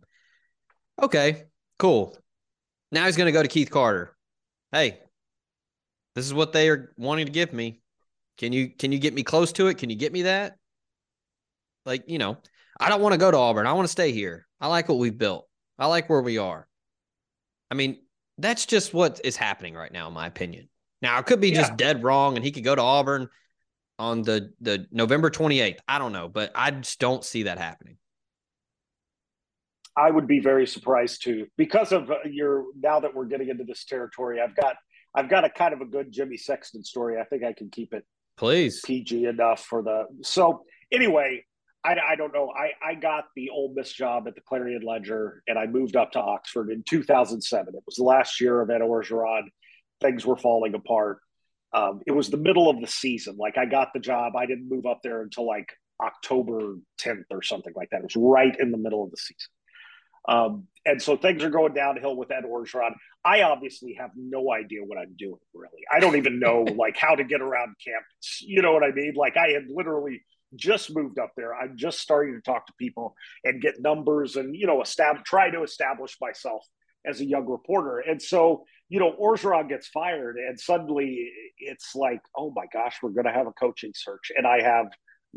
[1.01, 1.43] Okay,
[1.79, 2.17] cool.
[2.91, 4.15] Now he's going to go to Keith Carter.
[4.71, 4.99] Hey,
[6.15, 7.81] this is what they are wanting to give me.
[8.37, 9.77] Can you can you get me close to it?
[9.77, 10.57] Can you get me that?
[11.85, 12.37] Like you know,
[12.79, 13.67] I don't want to go to Auburn.
[13.67, 14.47] I want to stay here.
[14.59, 15.47] I like what we've built.
[15.77, 16.67] I like where we are.
[17.69, 17.97] I mean,
[18.37, 20.69] that's just what is happening right now, in my opinion.
[21.01, 23.27] Now it could be just dead wrong, and he could go to Auburn
[23.97, 25.79] on the the November twenty eighth.
[25.87, 27.97] I don't know, but I just don't see that happening.
[29.95, 32.65] I would be very surprised too, because of uh, your.
[32.81, 34.75] Now that we're getting into this territory, I've got
[35.15, 37.19] I've got a kind of a good Jimmy Sexton story.
[37.19, 38.05] I think I can keep it
[38.37, 40.05] Please, PG enough for the.
[40.23, 41.43] So anyway,
[41.83, 42.51] I, I don't know.
[42.55, 46.11] I I got the Ole Miss job at the Clarion Ledger, and I moved up
[46.13, 47.75] to Oxford in 2007.
[47.75, 49.43] It was the last year of Ed Orgeron.
[49.99, 51.19] Things were falling apart.
[51.73, 53.37] Um, it was the middle of the season.
[53.37, 54.35] Like I got the job.
[54.35, 55.69] I didn't move up there until like
[56.01, 57.99] October 10th or something like that.
[57.99, 59.49] It was right in the middle of the season.
[60.27, 62.93] Um, and so things are going downhill with Ed Orgeron.
[63.23, 65.83] I obviously have no idea what I'm doing, really.
[65.91, 68.41] I don't even know like how to get around campus.
[68.41, 69.13] You know what I mean?
[69.15, 70.21] Like I had literally
[70.55, 71.55] just moved up there.
[71.55, 75.49] I'm just starting to talk to people and get numbers and you know establish try
[75.49, 76.65] to establish myself
[77.05, 77.99] as a young reporter.
[77.99, 83.09] And so, you know, Orgeron gets fired and suddenly it's like, oh my gosh, we're
[83.09, 84.31] gonna have a coaching search.
[84.35, 84.87] And I have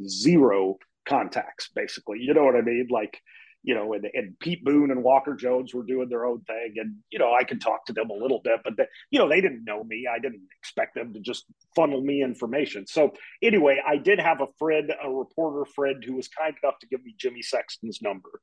[0.07, 0.77] zero
[1.07, 2.19] contacts, basically.
[2.21, 2.89] You know what I mean?
[2.91, 3.21] Like
[3.65, 6.75] you know, and, and Pete Boone and Walker Jones were doing their own thing.
[6.77, 9.27] And, you know, I could talk to them a little bit, but, they, you know,
[9.27, 10.07] they didn't know me.
[10.07, 12.87] I didn't expect them to just funnel me information.
[12.87, 16.87] So, anyway, I did have a friend, a reporter friend, who was kind enough to
[16.87, 18.43] give me Jimmy Sexton's number.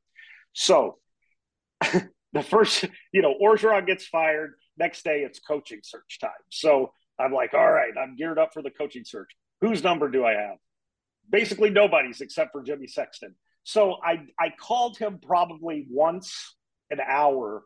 [0.53, 0.97] So,
[1.81, 4.55] the first, you know, Orgeron gets fired.
[4.75, 6.31] Next day, it's coaching search time.
[6.49, 9.29] So, I'm like, all right, I'm geared up for the coaching search.
[9.61, 10.57] Whose number do I have?
[11.29, 13.35] Basically, nobody's except for Jimmy Sexton.
[13.63, 16.55] So I I called him probably once
[16.89, 17.63] an hour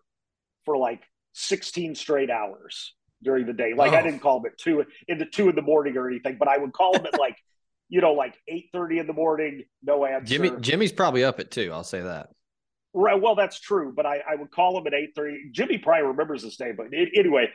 [0.66, 1.02] for like
[1.34, 2.94] 16 straight hours
[3.24, 3.74] during the day.
[3.76, 4.04] Like I Oh.
[4.04, 6.74] didn't call him at two into two in the morning or anything, but I would
[6.74, 7.38] call him at like,
[7.90, 10.26] you know, like 8 30 in the morning, no answer.
[10.26, 11.72] Jimmy Jimmy's probably up at two.
[11.72, 12.30] I'll say that.
[12.94, 13.22] Right.
[13.22, 15.50] Well, that's true, but I, I would call him at eight thirty.
[15.52, 17.50] Jimmy probably remembers this day, but it, anyway,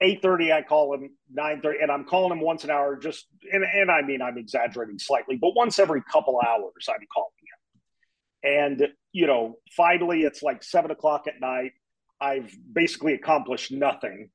[0.00, 0.52] eight thirty.
[0.52, 2.96] I call him nine thirty, and I'm calling him once an hour.
[2.96, 7.30] Just and and I mean I'm exaggerating slightly, but once every couple hours I'm calling
[7.40, 7.43] him.
[8.44, 11.72] And you know, finally it's like seven o'clock at night.
[12.20, 14.30] I've basically accomplished nothing,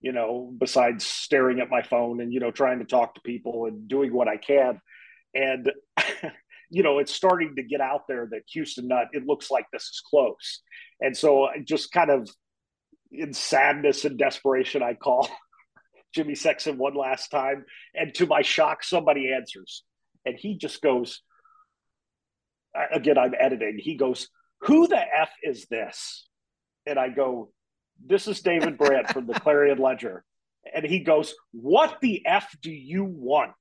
[0.00, 3.66] you know, besides staring at my phone and you know trying to talk to people
[3.66, 4.80] and doing what I can.
[5.34, 5.72] And
[6.70, 9.84] you know, it's starting to get out there that Houston Nutt, it looks like this
[9.84, 10.60] is close.
[11.00, 12.28] And so I just kind of
[13.10, 15.28] in sadness and desperation, I call
[16.14, 17.64] Jimmy Sexton one last time.
[17.94, 19.82] And to my shock, somebody answers.
[20.26, 21.22] And he just goes,
[22.92, 23.78] again, I'm editing.
[23.78, 24.28] He goes,
[24.62, 26.28] Who the F is this?
[26.86, 27.50] And I go,
[28.04, 30.24] This is David Brandt from the Clarion Ledger.
[30.74, 33.54] And he goes, What the F do you want?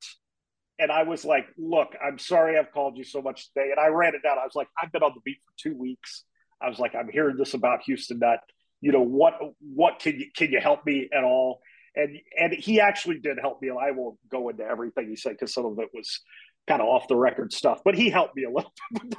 [0.80, 3.88] and I was like, "Look, I'm sorry I've called you so much today." And I
[3.88, 4.38] ran it down.
[4.38, 6.24] I was like, "I've been on the beat for two weeks."
[6.61, 8.39] I was like, "I'm hearing this about Houston Nutt.
[8.82, 9.39] You know what?
[9.59, 11.61] What can you can you help me at all?"
[11.95, 13.70] And and he actually did help me.
[13.70, 16.22] And I won't go into everything he said because some of it was
[16.68, 18.74] kind of off the record stuff, but he helped me a little.
[18.91, 19.15] bit.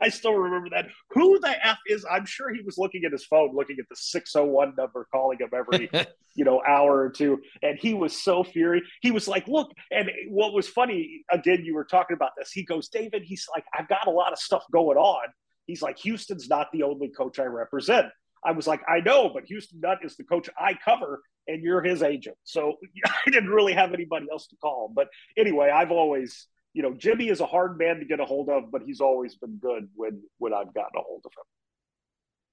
[0.00, 0.86] I still remember that.
[1.10, 2.04] Who the f is?
[2.10, 5.50] I'm sure he was looking at his phone, looking at the 601 number, calling him
[5.54, 5.90] every
[6.34, 8.86] you know hour or two, and he was so furious.
[9.02, 12.52] He was like, "Look," and what was funny again, you were talking about this.
[12.52, 15.28] He goes, "David," he's like, "I've got a lot of stuff going on."
[15.66, 18.06] He's like, "Houston's not the only coach I represent."
[18.46, 21.82] I was like, I know, but Houston Nutt is the coach I cover, and you're
[21.82, 22.36] his agent.
[22.44, 22.74] So
[23.06, 24.92] I didn't really have anybody else to call.
[24.94, 28.48] But anyway, I've always you know, Jimmy is a hard man to get a hold
[28.48, 31.44] of, but he's always been good when when I've gotten a hold of him.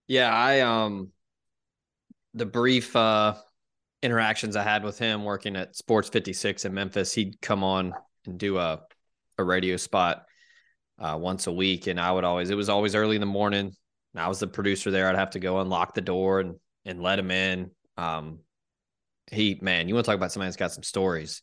[0.07, 1.09] Yeah, I um
[2.35, 3.35] the brief uh
[4.03, 7.93] interactions I had with him working at Sports 56 in Memphis, he'd come on
[8.25, 8.81] and do a
[9.37, 10.25] a radio spot
[10.99, 13.75] uh, once a week, and I would always it was always early in the morning.
[14.15, 15.07] I was the producer there.
[15.07, 16.55] I'd have to go unlock the door and
[16.85, 17.71] and let him in.
[17.97, 18.39] Um,
[19.31, 21.41] he man, you want to talk about somebody that's got some stories.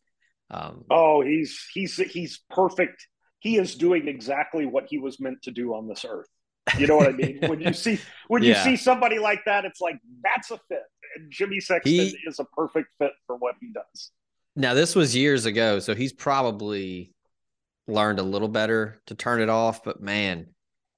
[0.50, 3.06] Um, oh, he's he's he's perfect.
[3.40, 6.28] He is doing exactly what he was meant to do on this earth.
[6.78, 7.38] You know what I mean?
[7.42, 8.56] when you see when yeah.
[8.64, 10.82] you see somebody like that, it's like that's a fit.
[11.16, 14.10] And Jimmy Sexton he, is a perfect fit for what he does.
[14.56, 17.12] Now, this was years ago, so he's probably
[17.86, 19.84] learned a little better to turn it off.
[19.84, 20.48] But man,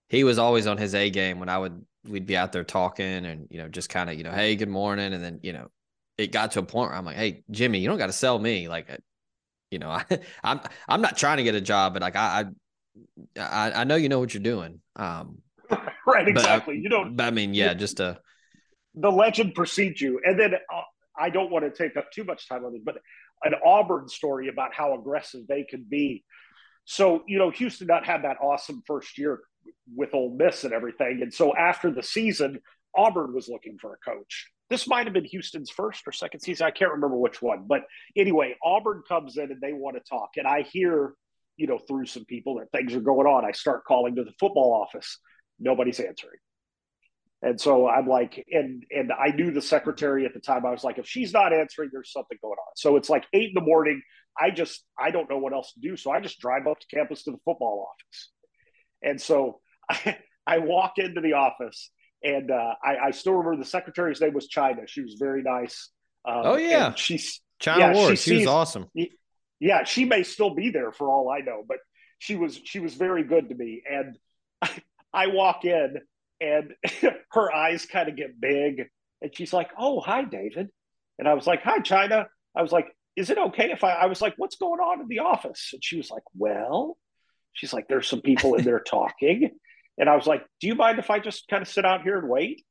[0.09, 3.27] he was always on his A game when I would we'd be out there talking
[3.27, 5.69] and you know just kind of you know hey good morning and then you know
[6.17, 8.39] it got to a point where I'm like hey Jimmy you don't got to sell
[8.39, 8.89] me like
[9.71, 10.05] you know, I,
[10.43, 12.47] I'm I'm not trying to get a job, but like I
[13.39, 14.81] I I know you know what you're doing.
[14.97, 15.39] Um,
[16.07, 16.79] right, exactly.
[16.79, 17.21] you don't.
[17.21, 18.19] I mean, yeah, just a
[18.95, 20.83] the legend precedes you, and then uh,
[21.19, 22.97] I don't want to take up too much time on it, but
[23.43, 26.25] an Auburn story about how aggressive they can be.
[26.85, 29.41] So you know, Houston Nutt had that awesome first year
[29.95, 32.61] with Ole Miss and everything, and so after the season,
[32.97, 36.67] Auburn was looking for a coach this might have been Houston's first or second season.
[36.67, 37.65] I can't remember which one.
[37.67, 37.83] But
[38.17, 40.31] anyway, Auburn comes in and they want to talk.
[40.37, 41.15] And I hear,
[41.57, 43.45] you know, through some people that things are going on.
[43.45, 45.19] I start calling to the football office.
[45.59, 46.39] Nobody's answering.
[47.43, 50.65] And so I'm like, and and I knew the secretary at the time.
[50.65, 52.73] I was like, if she's not answering, there's something going on.
[52.77, 54.03] So it's like eight in the morning.
[54.39, 55.97] I just I don't know what else to do.
[55.97, 58.31] So I just drive up to campus to the football office.
[59.03, 61.91] And so I, I walk into the office
[62.23, 64.83] and uh, I, I, still remember the secretary's name was China.
[64.87, 65.91] She was very nice.
[66.25, 68.19] Um, oh yeah, she's China yeah, Ward.
[68.19, 68.87] She, she was awesome.
[69.59, 71.79] Yeah, she may still be there for all I know, but
[72.19, 73.83] she was she was very good to me.
[73.91, 74.19] And
[74.63, 74.71] I,
[75.13, 75.97] I walk in,
[76.41, 76.75] and
[77.33, 78.87] her eyes kind of get big,
[79.23, 80.69] and she's like, "Oh, hi, David,"
[81.19, 84.07] and I was like, "Hi, China." I was like, "Is it okay if I?" I
[84.07, 86.99] was like, "What's going on in the office?" And she was like, "Well,"
[87.55, 89.51] she's like, "There's some people in there talking."
[89.99, 92.19] And I was like, Do you mind if I just kind of sit out here
[92.19, 92.63] and wait?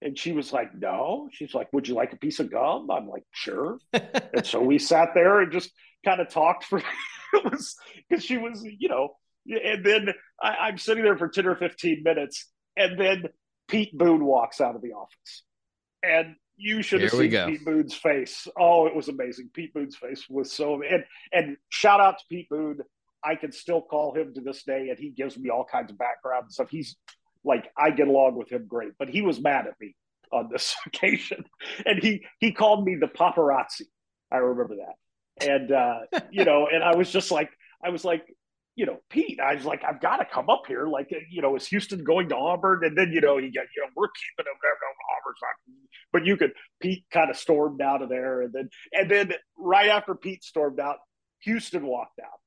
[0.00, 1.28] And she was like, No.
[1.32, 2.90] She's like, Would you like a piece of gum?
[2.90, 3.78] I'm like, Sure.
[3.92, 5.70] and so we sat there and just
[6.04, 6.78] kind of talked for
[7.32, 7.76] it was
[8.08, 9.10] because she was, you know,
[9.46, 10.08] and then
[10.40, 13.24] I, am sitting there for 10 or 15 minutes, and then
[13.68, 15.42] Pete Boone walks out of the office.
[16.02, 18.46] And you should Here have seen Pete Boone's face.
[18.58, 19.50] Oh, it was amazing.
[19.52, 22.78] Pete Boone's face was so and and shout out to Pete Boone
[23.24, 25.98] I can still call him to this day, and he gives me all kinds of
[25.98, 26.70] background and stuff.
[26.70, 26.96] He's
[27.44, 29.94] like, I get along with him great, but he was mad at me
[30.32, 31.44] on this occasion,
[31.86, 33.86] and he he called me the paparazzi.
[34.30, 35.98] I remember that, and uh,
[36.30, 37.50] you know, and I was just like,
[37.84, 38.24] I was like,
[38.74, 40.86] you know, Pete, I was like, I've got to come up here.
[40.86, 42.84] Like, you know, is Houston going to Auburn?
[42.84, 44.72] And then, you know, he got, you know, we're keeping him there.
[44.80, 45.76] No, Auburn's not.
[46.12, 48.40] But you could, Pete kind of stormed out of there.
[48.40, 50.96] And then, and then right after Pete stormed out,
[51.40, 52.40] Houston walked out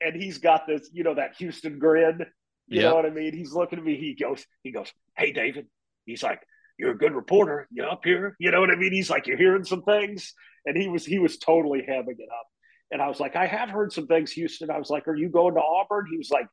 [0.00, 2.20] and he's got this, you know, that Houston grin.
[2.68, 2.90] You yep.
[2.90, 3.32] know what I mean?
[3.32, 3.96] He's looking at me.
[3.96, 5.66] He goes, he goes, "Hey, David."
[6.04, 6.40] He's like,
[6.78, 7.68] "You're a good reporter.
[7.70, 8.92] You're up here?" You know what I mean?
[8.92, 10.34] He's like, "You're hearing some things,"
[10.64, 12.46] and he was he was totally hamming it up.
[12.90, 15.28] And I was like, "I have heard some things, Houston." I was like, "Are you
[15.28, 16.48] going to Auburn?" He was like,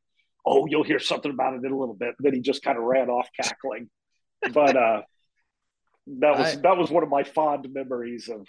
[0.46, 2.84] "Oh, you'll hear something about it in a little bit." then he just kind of
[2.84, 3.90] ran off cackling.
[4.52, 5.02] but uh,
[6.06, 8.40] that was I, that was one of my fond memories of.
[8.40, 8.46] of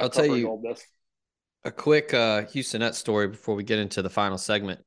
[0.00, 0.48] I'll tell you,
[1.64, 4.80] a quick uh, Houston story before we get into the final segment.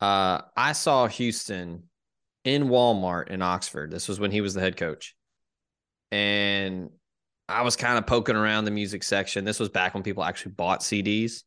[0.00, 1.84] Uh, I saw Houston
[2.44, 3.90] in Walmart in Oxford.
[3.90, 5.14] This was when he was the head coach.
[6.10, 6.90] And
[7.48, 9.44] I was kind of poking around the music section.
[9.44, 11.42] This was back when people actually bought CDs.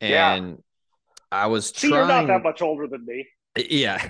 [0.00, 0.10] And
[0.50, 0.54] yeah.
[1.32, 2.00] I was See, trying...
[2.00, 3.26] you're not that much older than me.
[3.68, 4.06] Yeah.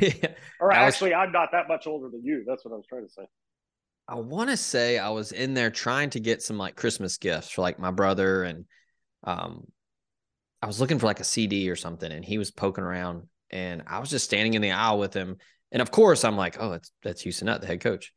[0.60, 1.24] or actually, was...
[1.26, 2.44] I'm not that much older than you.
[2.46, 3.22] That's what I was trying to say.
[4.06, 7.50] I want to say I was in there trying to get some like Christmas gifts
[7.50, 8.66] for like my brother and
[9.24, 9.66] um
[10.62, 13.82] I was looking for like a CD or something, and he was poking around, and
[13.86, 15.36] I was just standing in the aisle with him.
[15.70, 18.12] And of course, I'm like, oh, that's that's Houston Nutt, the head coach.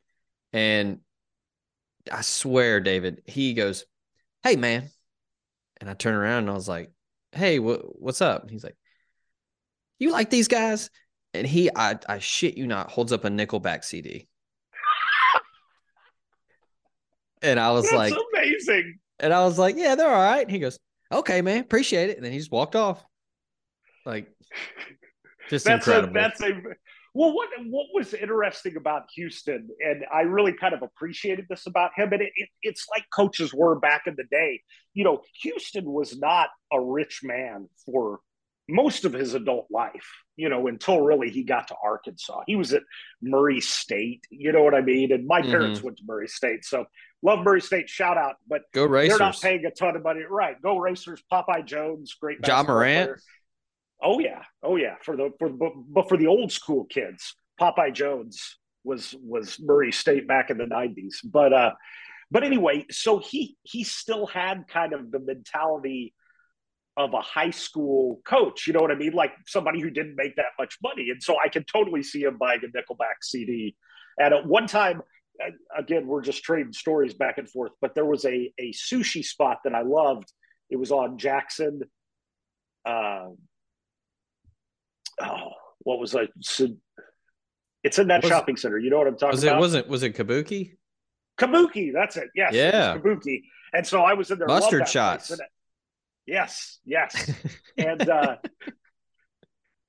[0.52, 1.00] And
[2.10, 3.84] I swear, David, he goes,
[4.42, 4.88] "Hey, man,"
[5.80, 6.90] and I turn around and I was like,
[7.32, 8.76] "Hey, wh- what's up?" And he's like,
[9.98, 10.90] "You like these guys?"
[11.34, 14.28] And he, I, I shit you not, holds up a Nickelback CD.
[17.40, 18.98] And I was That's like, amazing.
[19.18, 20.42] and I was like, yeah, they're all right.
[20.42, 20.78] And he goes,
[21.12, 22.16] okay, man, appreciate it.
[22.16, 23.04] And then he just walked off.
[24.04, 24.28] Like,
[25.50, 26.16] just That's incredible.
[26.16, 26.52] a that's a
[27.14, 27.34] well.
[27.34, 32.12] What what was interesting about Houston, and I really kind of appreciated this about him,
[32.12, 34.62] and it, it, it's like coaches were back in the day.
[34.94, 38.20] You know, Houston was not a rich man for
[38.68, 40.08] most of his adult life.
[40.36, 42.42] You know, until really he got to Arkansas.
[42.46, 42.82] He was at
[43.20, 44.24] Murray State.
[44.30, 45.12] You know what I mean?
[45.12, 45.50] And my Mhm.
[45.50, 46.86] parents went to Murray State, so
[47.22, 47.88] love Murray State.
[47.88, 49.18] Shout out, but Go Racers.
[49.18, 50.22] they're not paying a ton of money.
[50.28, 50.60] Right.
[50.60, 53.06] Go Racers, Popeye Jones, great Ja Morant.
[53.08, 53.18] player.
[54.02, 54.42] Oh yeah.
[54.62, 54.96] Oh yeah.
[55.02, 59.92] For the for but, but for the old school kids, Popeye Jones was was Murray
[59.92, 61.16] State back in the 90s.
[61.24, 61.72] But uh
[62.30, 66.14] but anyway, so he he still had kind of the mentality
[66.96, 69.12] of a high school coach, you know what I mean?
[69.12, 71.08] Like somebody who didn't make that much money.
[71.10, 73.76] And so I can totally see him buying a Nickelback CD.
[74.18, 75.00] And at one time,
[75.76, 79.58] again, we're just trading stories back and forth, but there was a, a sushi spot
[79.64, 80.32] that I loved.
[80.70, 81.80] It was on Jackson.
[82.84, 83.28] Uh,
[85.20, 86.28] oh, what was I?
[87.84, 88.78] It's in that Was- shopping center.
[88.78, 89.60] You know what I'm talking was it about?
[89.60, 90.76] wasn't was it Kabuki?
[91.38, 91.92] Kabuki.
[91.92, 92.28] That's it.
[92.34, 92.54] Yes.
[92.54, 92.96] it Yeah.
[92.96, 93.42] Kabuki.
[93.72, 94.48] And so I was in there.
[94.48, 94.92] Mustard that place.
[94.92, 95.40] shots.
[96.26, 96.78] Yes.
[96.84, 97.30] Yes.
[97.78, 98.36] and uh,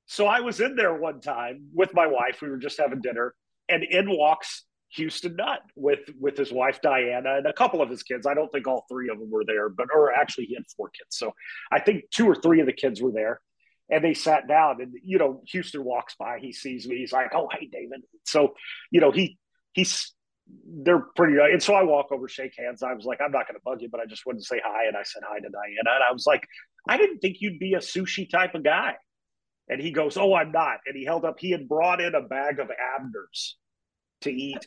[0.05, 2.39] so I was in there one time with my wife.
[2.41, 3.35] We were just having dinner,
[3.69, 4.63] and in walks
[4.95, 8.27] Houston Nutt with with his wife Diana and a couple of his kids.
[8.27, 10.89] I don't think all three of them were there, but or actually he had four
[10.89, 11.17] kids.
[11.17, 11.33] So
[11.71, 13.41] I think two or three of the kids were there.
[13.89, 16.39] And they sat down, and you know, Houston walks by.
[16.39, 16.97] He sees me.
[16.97, 18.53] He's like, "Oh, hey, David." So,
[18.91, 19.37] you know, he
[19.73, 20.13] he's
[20.65, 21.37] they're pretty.
[21.37, 22.81] Uh, and so I walk over, shake hands.
[22.81, 24.61] I was like, "I'm not going to bug you, but I just wanted to say
[24.63, 26.47] hi." And I said hi to Diana, and I was like,
[26.87, 28.95] "I didn't think you'd be a sushi type of guy."
[29.67, 31.35] And he goes, "Oh, I'm not." And he held up.
[31.39, 33.57] He had brought in a bag of Abner's
[34.21, 34.65] to eat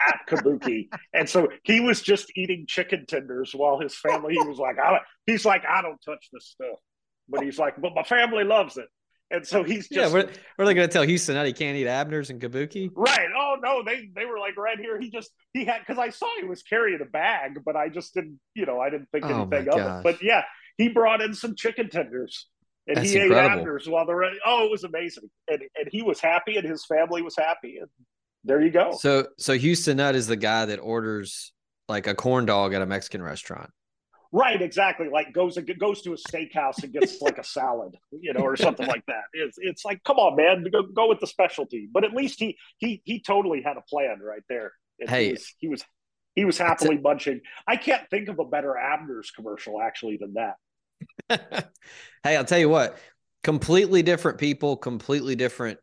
[0.00, 4.34] at Kabuki, and so he was just eating chicken tenders while his family.
[4.34, 6.78] He was like, I, "He's like, I don't touch this stuff,"
[7.28, 8.88] but he's like, "But my family loves it."
[9.30, 11.76] And so he's Yeah, just we're, we're they going to tell Houston that he can't
[11.76, 12.92] eat Abner's and Kabuki?
[12.94, 13.28] right.
[13.36, 14.98] Oh no, they they were like right here.
[15.00, 18.14] He just he had because I saw he was carrying a bag, but I just
[18.14, 19.94] didn't, you know, I didn't think Oh, anything of it.
[20.02, 20.42] But yeah,
[20.78, 22.46] he brought in some chicken tenders.
[22.88, 23.18] And That's he incredible.
[23.18, 24.36] ate Abner's while the rest.
[24.46, 27.88] Oh, it was amazing, and and he was happy, and his family was happy, and
[28.46, 28.92] there you go.
[28.98, 31.52] So so Houston Nutt is the guy that orders
[31.88, 33.70] like a corn dog at a Mexican restaurant.
[34.32, 35.08] Right, exactly.
[35.08, 38.86] Like goes goes to a steakhouse and gets like a salad, you know, or something
[38.86, 39.22] like that.
[39.32, 41.88] It's it's like, come on, man, go, go with the specialty.
[41.90, 44.72] But at least he he he totally had a plan right there.
[44.98, 45.26] And Hey.
[45.26, 45.84] he was he was
[46.34, 47.40] he was happily munching.
[47.66, 50.56] I can't think of a better Abner's commercial actually than that.
[52.22, 52.98] hey, I'll tell you what,
[53.42, 55.78] completely different people, completely different,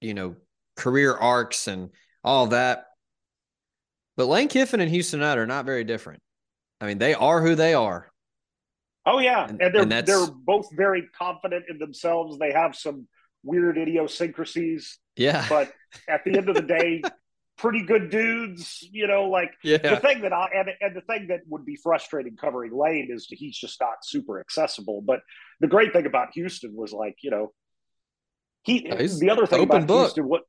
[0.00, 0.34] you know,
[0.76, 1.90] career arcs and
[2.22, 2.86] all that.
[4.16, 6.22] But Lane Kiffin and Houston Nutt are not very different.
[6.80, 8.10] I mean, they are who they are.
[9.06, 12.38] Oh yeah, And- and, they're and they're both very confident in themselves.
[12.38, 13.06] They have some
[13.42, 15.44] weird idiosyncrasies, Yeah.
[15.48, 15.72] but
[16.08, 17.02] at the end of the day,
[17.58, 18.88] pretty good dudes.
[18.92, 19.76] You know, like yeah.
[19.76, 23.26] the thing that I and, and the thing that would be frustrating covering Lane is
[23.28, 25.02] he's just not super accessible.
[25.02, 25.20] But
[25.60, 27.52] the great thing about Houston was like, you know,
[28.62, 30.06] he he's the other thing about book.
[30.06, 30.42] Houston, what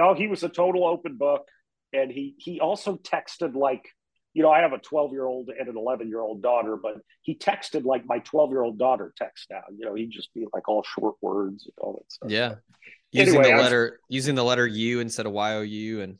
[0.00, 1.46] oh, he was a total open book.
[1.92, 3.88] And he he also texted like,
[4.32, 6.94] you know, I have a 12 year old and an 11 year old daughter, but
[7.22, 9.62] he texted like my 12 year old daughter texts now.
[9.76, 12.30] You know, he'd just be like all short words and all that stuff.
[12.30, 12.54] Yeah.
[13.12, 16.00] Using Anyway, the I was- letter using the letter U instead of Y O U
[16.02, 16.18] and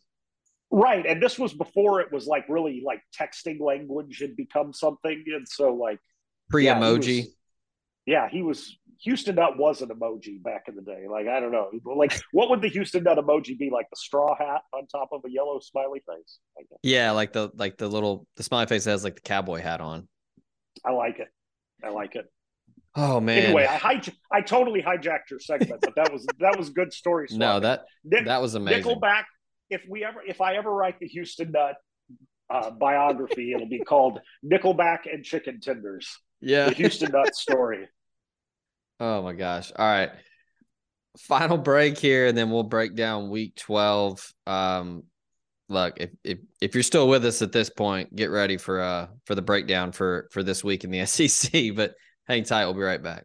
[0.73, 1.05] Right.
[1.05, 5.25] And this was before it was like really like texting language had become something.
[5.35, 5.99] And so like
[6.49, 7.19] pre emoji.
[7.27, 7.37] was-
[8.07, 11.07] yeah, he was Houston Nutt was an emoji back in the day.
[11.11, 13.71] Like I don't know, like what would the Houston Nutt emoji be?
[13.71, 16.39] Like the straw hat on top of a yellow smiley face.
[16.83, 20.09] Yeah, like the like the little the smiley face has like the cowboy hat on.
[20.85, 21.29] I like it.
[21.83, 22.27] I like it.
[22.95, 23.45] Oh man.
[23.45, 27.29] Anyway, I hij- I totally hijacked your segment, but that was that was good story.
[27.33, 28.83] no, that Nick, that was amazing.
[28.83, 29.25] Nickelback.
[29.69, 31.77] If we ever, if I ever write the Houston Nutt
[32.53, 36.69] uh, biography, it'll be called Nickelback and Chicken Tenders: Yeah.
[36.69, 37.89] The Houston Nutt Story.
[39.03, 39.73] Oh my gosh.
[39.75, 40.11] All right.
[41.21, 44.31] Final break here, and then we'll break down week 12.
[44.47, 45.05] Um,
[45.71, 49.07] look, if, if if you're still with us at this point, get ready for uh
[49.25, 51.75] for the breakdown for for this week in the SEC.
[51.75, 51.95] But
[52.31, 52.65] Hang tight.
[52.65, 53.25] We'll be right back.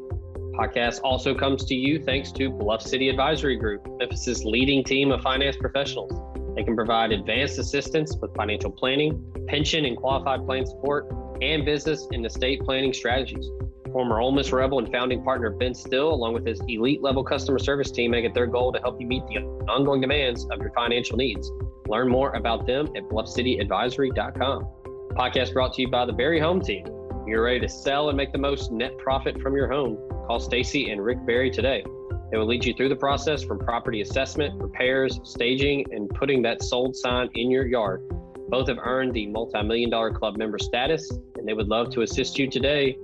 [0.53, 5.21] Podcast also comes to you thanks to Bluff City Advisory Group, Memphis's leading team of
[5.21, 6.11] finance professionals.
[6.55, 11.09] They can provide advanced assistance with financial planning, pension and qualified plan support,
[11.41, 13.49] and business and estate planning strategies.
[13.93, 17.59] Former Ole Miss Rebel and founding partner Ben Still, along with his elite level customer
[17.59, 19.37] service team, make it their goal to help you meet the
[19.69, 21.49] ongoing demands of your financial needs.
[21.87, 24.67] Learn more about them at bluffcityadvisory.com.
[25.11, 26.85] Podcast brought to you by the Barry Home Team.
[27.27, 30.10] You're ready to sell and make the most net profit from your home.
[30.31, 31.83] Call Stacy and Rick Barry today.
[32.31, 36.63] They will lead you through the process from property assessment, repairs, staging, and putting that
[36.63, 38.01] sold sign in your yard.
[38.47, 42.03] Both have earned the multi million dollar club member status, and they would love to
[42.03, 42.97] assist you today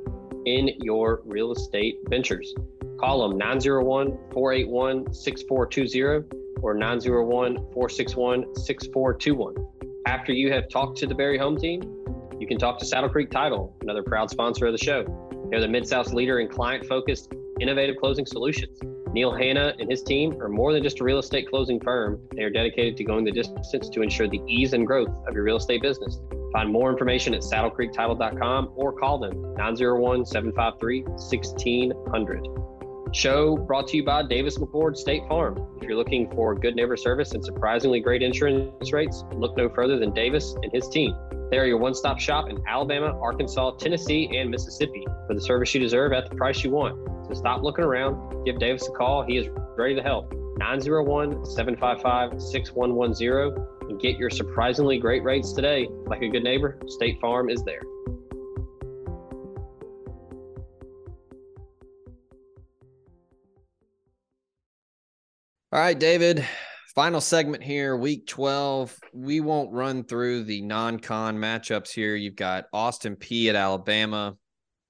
[0.45, 2.55] in your real estate ventures.
[2.97, 9.53] Call them 901 481 6420 or 901 461 6421.
[10.05, 11.81] After you have talked to the Barry Home Team,
[12.39, 15.03] you can talk to Saddle Creek Title, another proud sponsor of the show.
[15.49, 18.79] They're the Mid South's leader in client focused, innovative closing solutions.
[19.13, 22.19] Neil Hanna and his team are more than just a real estate closing firm.
[22.35, 25.43] They are dedicated to going the distance to ensure the ease and growth of your
[25.43, 26.19] real estate business.
[26.53, 32.47] Find more information at saddlecreektitle.com or call them 901 753 1600.
[33.13, 35.57] Show brought to you by Davis McCord State Farm.
[35.77, 39.97] If you're looking for good neighbor service and surprisingly great insurance rates, look no further
[39.97, 41.15] than Davis and his team.
[41.49, 45.73] They are your one stop shop in Alabama, Arkansas, Tennessee, and Mississippi for the service
[45.73, 46.97] you deserve at the price you want.
[47.27, 48.43] So stop looking around.
[48.45, 49.23] Give Davis a call.
[49.23, 50.33] He is ready to help.
[50.57, 55.87] 901 755 6110 and get your surprisingly great rates today.
[56.07, 57.81] Like a good neighbor, State Farm is there.
[65.71, 66.45] All right, David.
[66.97, 68.99] Final segment here, week 12.
[69.13, 72.15] We won't run through the non con matchups here.
[72.15, 74.35] You've got Austin Peay at Alabama,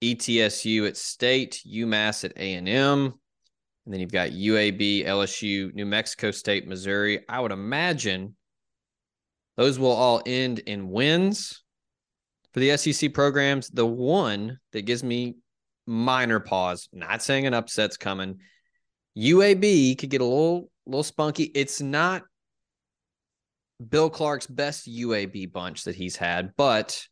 [0.01, 3.13] ETSU at State, UMass at A&M, and
[3.93, 7.25] then you've got UAB, LSU, New Mexico State, Missouri.
[7.27, 8.37] I would imagine
[9.57, 11.61] those will all end in wins
[12.53, 13.67] for the SEC programs.
[13.67, 15.35] The one that gives me
[15.85, 18.37] minor pause, not saying an upset's coming,
[19.17, 21.43] UAB could get a little little spunky.
[21.43, 22.23] It's not
[23.87, 27.05] Bill Clark's best UAB bunch that he's had, but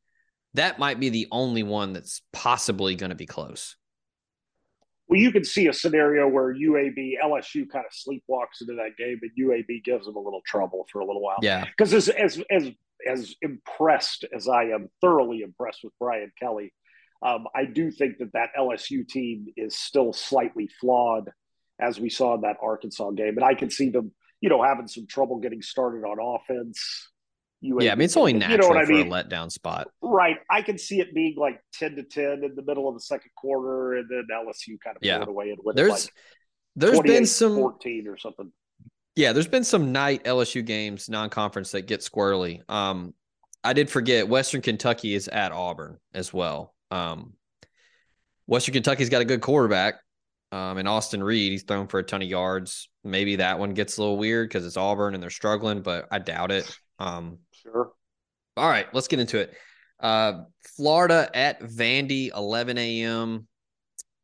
[0.54, 3.76] that might be the only one that's possibly going to be close.
[5.08, 9.20] Well, you can see a scenario where UAB LSU kind of sleepwalks into that game,
[9.22, 11.38] and UAB gives them a little trouble for a little while.
[11.42, 12.72] Yeah, because as as as
[13.08, 16.74] as impressed as I am, thoroughly impressed with Brian Kelly,
[17.22, 21.30] um, I do think that that LSU team is still slightly flawed
[21.80, 23.36] as we saw in that Arkansas game.
[23.36, 24.12] And I can see them,
[24.42, 27.10] you know, having some trouble getting started on offense.
[27.64, 29.10] UAB, yeah, I mean it's only natural you know what I mean?
[29.10, 29.88] for a letdown spot.
[30.02, 30.38] Right.
[30.50, 33.32] I can see it being like 10 to 10 in the middle of the second
[33.36, 35.22] quarter and then LSU kind of yeah.
[35.22, 36.14] it away and win there's, like
[36.76, 38.52] there's been some 14 or something.
[39.16, 42.62] Yeah, there's been some night LSU games non-conference that get squirrely.
[42.70, 43.14] Um
[43.64, 46.76] I did forget Western Kentucky is at Auburn as well.
[46.92, 47.34] Um
[48.48, 49.96] Western Kentucky's got a good quarterback.
[50.56, 52.88] Um, and Austin Reed, he's thrown for a ton of yards.
[53.04, 56.20] Maybe that one gets a little weird because it's Auburn and they're struggling, but I
[56.20, 56.80] doubt it.
[56.98, 57.92] Um, sure.
[58.56, 59.54] All right, let's get into it.
[60.00, 60.44] Uh,
[60.78, 63.48] Florida at Vandy, 11 a.m.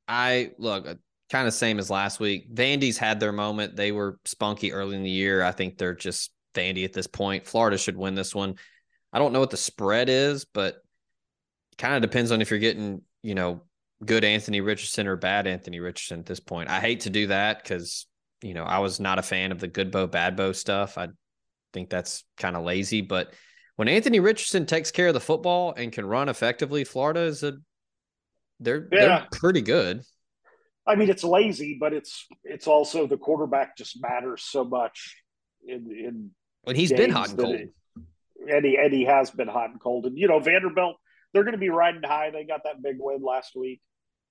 [0.07, 0.95] I look uh,
[1.29, 2.49] kind of same as last week.
[2.55, 3.75] Vandy's had their moment.
[3.75, 5.43] They were spunky early in the year.
[5.43, 7.45] I think they're just Vandy at this point.
[7.45, 8.55] Florida should win this one.
[9.11, 10.77] I don't know what the spread is, but
[11.77, 13.63] kind of depends on if you're getting, you know,
[14.05, 16.69] good Anthony Richardson or bad Anthony Richardson at this point.
[16.69, 18.07] I hate to do that because,
[18.41, 20.97] you know, I was not a fan of the good bow, bad bow stuff.
[20.97, 21.09] I
[21.73, 23.01] think that's kind of lazy.
[23.01, 23.33] But
[23.75, 27.53] when Anthony Richardson takes care of the football and can run effectively, Florida is a
[28.59, 29.05] they're yeah.
[29.05, 30.03] they're pretty good.
[30.85, 35.17] I mean, it's lazy, but it's it's also the quarterback just matters so much
[35.65, 36.31] in in
[36.63, 37.55] when he's been hot and cold.
[37.55, 37.69] It,
[38.47, 40.05] and he and he has been hot and cold.
[40.05, 40.97] And you know, Vanderbilt,
[41.33, 42.31] they're going to be riding high.
[42.31, 43.81] They got that big win last week.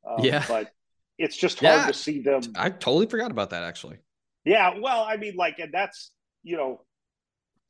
[0.09, 0.70] Um, yeah, but
[1.18, 2.42] it's just hard yeah, to see them.
[2.57, 3.98] I totally forgot about that actually.
[4.44, 6.82] Yeah, well, I mean, like, and that's you know,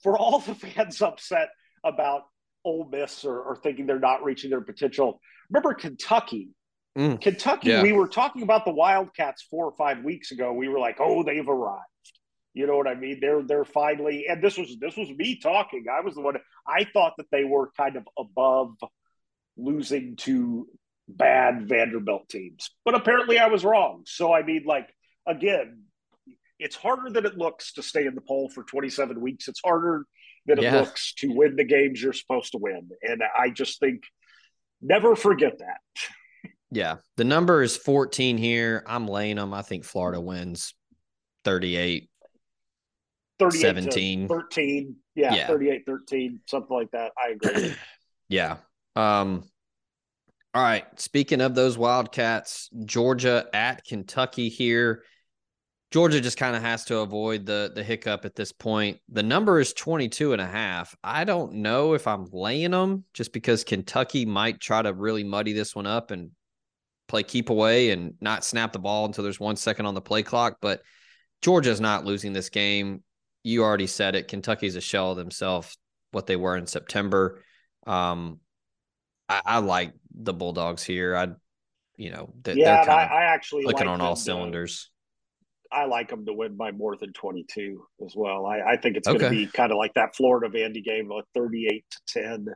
[0.03, 1.49] for all the fans upset
[1.85, 2.23] about
[2.65, 5.21] Ole Miss or, or thinking they're not reaching their potential.
[5.51, 6.51] Remember Kentucky
[6.99, 7.83] Mm, Kentucky, yeah.
[7.83, 10.53] we were talking about the Wildcats four or five weeks ago.
[10.53, 11.85] We were like, "Oh, they've arrived."
[12.53, 13.19] You know what I mean?
[13.21, 15.85] They're they're finally, and this was this was me talking.
[15.91, 16.37] I was the one.
[16.67, 18.75] I thought that they were kind of above
[19.57, 20.67] losing to
[21.17, 24.03] bad Vanderbilt teams, but apparently I was wrong.
[24.07, 24.89] So I mean, like
[25.27, 25.83] again,
[26.59, 29.49] it's harder than it looks to stay in the poll for 27 weeks.
[29.49, 30.05] It's harder
[30.47, 30.81] than it Yeah.
[30.81, 34.03] looks to win the games you're supposed to win, and I just think
[34.83, 35.81] never forget that.
[36.71, 36.97] Yeah.
[37.17, 38.85] The number is 14 here.
[38.87, 39.53] I'm laying them.
[39.53, 40.73] I think Florida wins
[41.45, 42.09] 38.
[43.41, 44.29] 38 17.
[44.29, 44.97] to 13.
[45.15, 45.47] Yeah, Yeah.
[45.49, 47.13] 38 13, something like that.
[47.19, 47.75] I agree.
[48.29, 48.59] Yeah.
[48.95, 49.43] Um,
[50.53, 50.85] all right.
[50.99, 55.05] Speaking of those Wildcats, Georgia at Kentucky here.
[55.93, 58.99] Georgia just kind of has to avoid the the hiccup at this point.
[59.09, 60.97] The number is 22 and a half.
[61.03, 65.53] I don't know if I'm laying them just because Kentucky might try to really muddy
[65.53, 66.31] this one up and
[67.09, 70.23] play keep away and not snap the ball until there's one second on the play
[70.23, 70.59] clock.
[70.61, 70.83] But
[71.43, 73.03] Georgia's not losing this game.
[73.43, 74.29] You already said it.
[74.29, 75.77] Kentucky's a shell of themselves,
[76.13, 77.43] what they were in September.
[77.87, 78.39] Um,
[79.31, 81.17] I, I like the Bulldogs here.
[81.17, 81.29] I,
[81.97, 84.91] you know, they, yeah, I, I actually looking like on all them to- cylinders.
[85.73, 88.45] I like them to win by more than 22 as well.
[88.45, 91.27] I, I think it's going to be kind of like that Florida Vandy game, like
[91.33, 92.47] 38 to 10.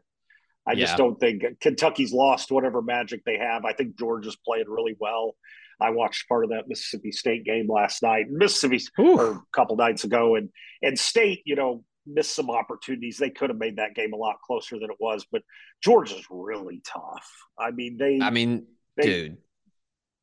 [0.66, 0.84] I Yeah.
[0.86, 3.64] just don't think Kentucky's lost whatever magic they have.
[3.64, 5.36] I think Georgia's playing really well.
[5.80, 8.26] I watched part of that Mississippi State game last night.
[8.30, 10.48] Mississippi or a couple nights ago, and
[10.82, 13.18] and State, you know, missed some opportunities.
[13.18, 15.42] They could have made that game a lot closer than it was, but
[15.82, 17.28] Georgia's really tough.
[17.58, 19.36] I mean, they I mean, they- dude,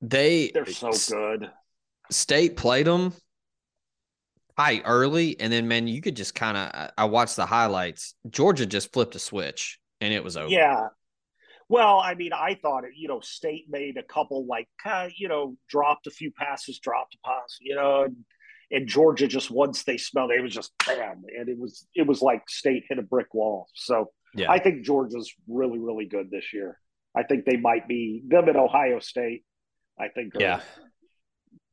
[0.01, 1.49] they they're so good.
[2.09, 3.13] State played them
[4.57, 6.91] high early, and then man, you could just kind of.
[6.97, 8.15] I watched the highlights.
[8.29, 10.49] Georgia just flipped a switch, and it was over.
[10.49, 10.87] Yeah.
[11.69, 15.29] Well, I mean, I thought it, you know, State made a couple like, uh, you
[15.29, 18.07] know, dropped a few passes, dropped a pass, you know,
[18.71, 22.07] and, Georgia just once they smelled it, it was just bam, and it was it
[22.07, 23.67] was like State hit a brick wall.
[23.73, 26.79] So yeah, I think Georgia's really really good this year.
[27.15, 29.43] I think they might be them at Ohio State.
[29.99, 30.61] I think are yeah,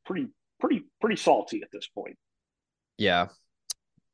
[0.04, 0.28] pretty
[0.60, 2.16] pretty pretty salty at this point.
[2.98, 3.28] yeah.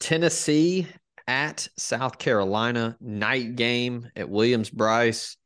[0.00, 0.86] Tennessee
[1.26, 5.36] at South Carolina night game at Williams Brice.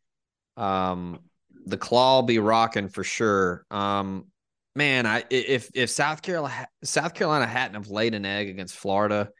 [0.56, 1.20] Um,
[1.66, 3.64] the claw will be rocking for sure.
[3.70, 4.26] Um,
[4.74, 9.30] man, I if if South Carolina South Carolina hadn't have laid an egg against Florida,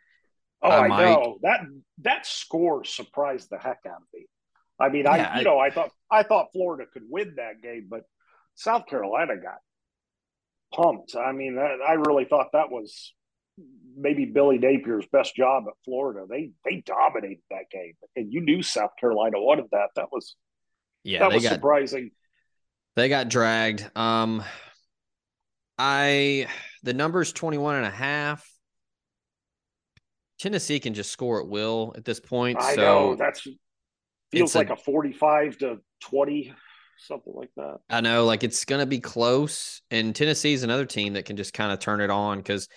[0.63, 1.61] Oh, I I, might- know that
[2.03, 4.27] that score surprised the heck out of me.
[4.81, 7.61] I mean, Yeah, I I- you know I thought I thought Florida could win that
[7.63, 8.03] game, but
[8.55, 9.59] South Carolina got
[10.75, 11.15] pumped.
[11.17, 13.15] I mean, that, I really thought that was
[13.97, 16.27] maybe Billy Napier's best job at Florida.
[16.29, 19.91] They they dominated that game, and you knew South Carolina wanted that.
[19.97, 20.35] That was
[21.05, 22.11] yeah, that was got surprising.
[22.97, 23.89] They got dragged.
[23.97, 24.43] Um
[25.79, 26.47] I
[26.83, 28.49] the number's 21 and a half.
[30.39, 32.61] Tennessee can just score at will at this point.
[32.61, 33.47] I so know that's
[34.31, 36.53] feels a- like a forty-five to twenty,
[36.99, 37.79] something like that.
[37.91, 39.83] I know like it's gonna be close.
[39.91, 42.69] And Tennessee's another team that can just kind of turn it on because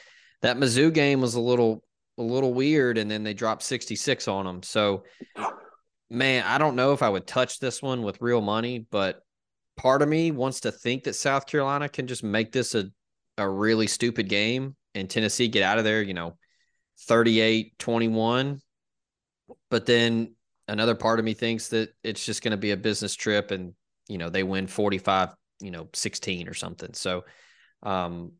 [0.41, 1.83] that Mizzou game was a little
[2.17, 4.63] a little weird, and then they dropped 66 on them.
[4.63, 5.03] So
[6.09, 9.21] man, I don't know if I would touch this one with real money, but
[9.81, 12.85] part of me wants to think that South Carolina can just make this a,
[13.39, 16.37] a really stupid game and Tennessee get out of there, you know,
[17.07, 18.61] 38 21.
[19.71, 20.35] But then
[20.67, 23.73] another part of me thinks that it's just going to be a business trip and,
[24.07, 25.29] you know, they win 45,
[25.61, 26.93] you know, 16 or something.
[26.93, 27.23] So,
[27.81, 28.33] um,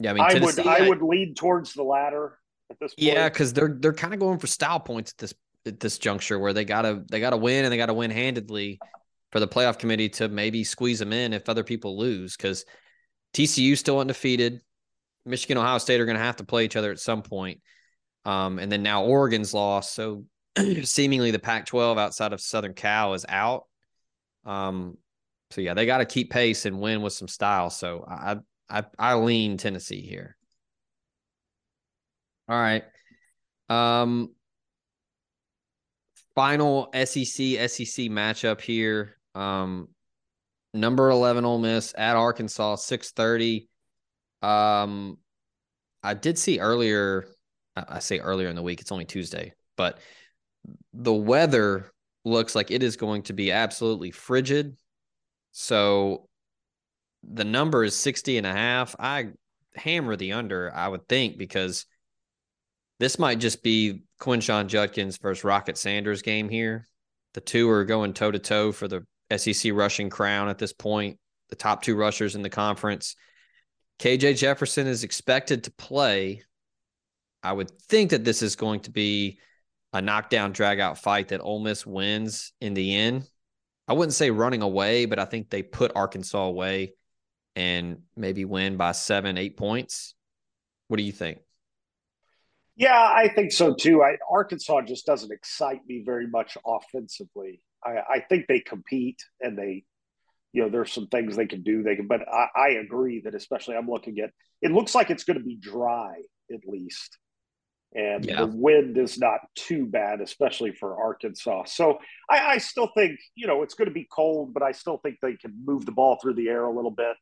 [0.00, 2.38] yeah, I mean, I would Tennessee, I would lean towards the latter
[2.70, 3.14] at this point.
[3.14, 5.34] yeah, because they're they're kind of going for style points at this
[5.66, 8.78] at this juncture where they gotta they gotta win and they gotta win handedly
[9.36, 12.38] for the playoff committee to maybe squeeze them in if other people lose.
[12.38, 12.64] Because
[13.34, 14.62] TCU still undefeated,
[15.26, 17.60] Michigan, Ohio State are going to have to play each other at some point.
[18.24, 20.24] Um, and then now Oregon's lost, so
[20.84, 23.64] seemingly the Pac-12 outside of Southern Cal is out.
[24.46, 24.96] Um,
[25.50, 27.68] so yeah, they got to keep pace and win with some style.
[27.68, 28.36] So I
[28.70, 30.34] I I lean Tennessee here.
[32.48, 32.84] All right.
[33.68, 34.30] Um
[36.36, 39.15] final SEC SEC matchup here.
[39.36, 39.88] Um
[40.74, 43.68] number 11 Ole Miss at Arkansas 6:30.
[44.42, 45.18] Um
[46.02, 47.26] I did see earlier
[47.76, 49.98] I say earlier in the week, it's only Tuesday, but
[50.94, 51.92] the weather
[52.24, 54.76] looks like it is going to be absolutely frigid.
[55.52, 56.28] So
[57.22, 58.96] the number is 60 and a half.
[58.98, 59.28] I
[59.74, 61.86] hammer the under, I would think, because
[62.98, 66.86] this might just be Quinshon Judkins versus Rocket Sanders game here.
[67.34, 69.04] The two are going toe to toe for the
[69.34, 71.18] SEC rushing crown at this point.
[71.48, 73.14] the top two rushers in the conference.
[74.00, 76.42] KJ Jefferson is expected to play.
[77.42, 79.38] I would think that this is going to be
[79.92, 83.28] a knockdown, drag out fight that Ole Miss wins in the end.
[83.88, 86.94] I wouldn't say running away, but I think they put Arkansas away
[87.54, 90.14] and maybe win by seven, eight points.
[90.88, 91.38] What do you think?
[92.74, 94.02] Yeah, I think so too.
[94.02, 97.62] I, Arkansas just doesn't excite me very much offensively.
[97.86, 99.84] I, I, think they compete and they,
[100.52, 101.82] you know, there's some things they can do.
[101.82, 104.30] They can, but I, I agree that especially I'm looking at.
[104.62, 106.14] It looks like it's going to be dry
[106.52, 107.18] at least,
[107.94, 108.40] and yeah.
[108.40, 111.64] the wind is not too bad, especially for Arkansas.
[111.66, 111.98] So
[112.30, 115.16] I, I still think you know it's going to be cold, but I still think
[115.20, 117.16] they can move the ball through the air a little bit,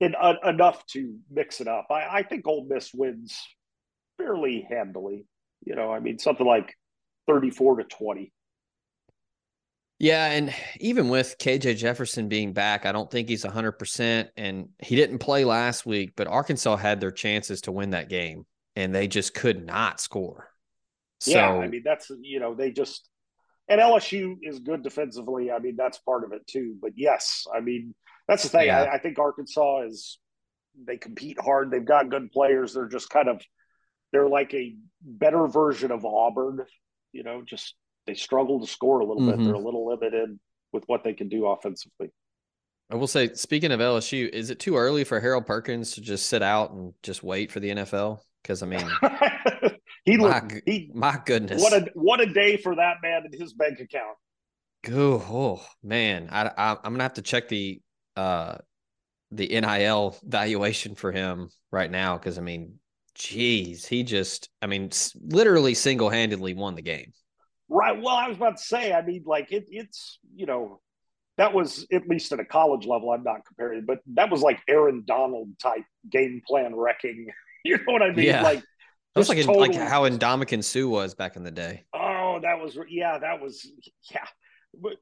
[0.00, 1.86] and uh, enough to mix it up.
[1.90, 3.40] I, I think Ole Miss wins
[4.18, 5.26] fairly handily.
[5.64, 6.74] You know, I mean, something like
[7.26, 8.32] 34 to 20.
[9.98, 14.28] Yeah, and even with KJ Jefferson being back, I don't think he's 100%.
[14.36, 18.44] And he didn't play last week, but Arkansas had their chances to win that game,
[18.74, 20.48] and they just could not score.
[21.20, 23.08] So, yeah, I mean, that's, you know, they just,
[23.68, 25.50] and LSU is good defensively.
[25.50, 26.76] I mean, that's part of it too.
[26.80, 27.94] But yes, I mean,
[28.28, 28.66] that's the thing.
[28.66, 28.82] Yeah.
[28.82, 30.18] I, I think Arkansas is,
[30.86, 31.70] they compete hard.
[31.70, 32.74] They've got good players.
[32.74, 33.40] They're just kind of
[34.12, 36.60] they're like a better version of Auburn.
[37.12, 37.74] You know, just
[38.06, 39.38] they struggle to score a little mm-hmm.
[39.38, 39.44] bit.
[39.44, 40.38] They're a little limited
[40.72, 42.10] with what they can do offensively.
[42.90, 46.26] I will say, speaking of LSU, is it too early for Harold Perkins to just
[46.26, 48.20] sit out and just wait for the NFL?
[48.42, 48.88] Because I mean,
[50.04, 53.34] he my, looked, he, my goodness, what a what a day for that man and
[53.34, 54.16] his bank account.
[54.88, 57.80] Oh, oh man, I, I I'm gonna have to check the
[58.16, 58.58] uh
[59.32, 62.78] the NIL valuation for him right now because I mean
[63.16, 64.90] Jeez, he just, I mean,
[65.22, 67.12] literally single handedly won the game.
[67.68, 68.00] Right.
[68.00, 70.80] Well, I was about to say, I mean, like it, it's, you know,
[71.36, 73.10] that was at least at a college level.
[73.10, 77.28] I'm not comparing, but that was like Aaron Donald type game plan wrecking.
[77.64, 78.26] You know what I mean?
[78.26, 78.42] Yeah.
[78.42, 79.60] Like, that was like, total...
[79.60, 81.84] like how Ndamukong Suh was back in the day.
[81.92, 83.68] Oh, that was, yeah, that was,
[84.08, 84.24] yeah.
[84.80, 84.98] But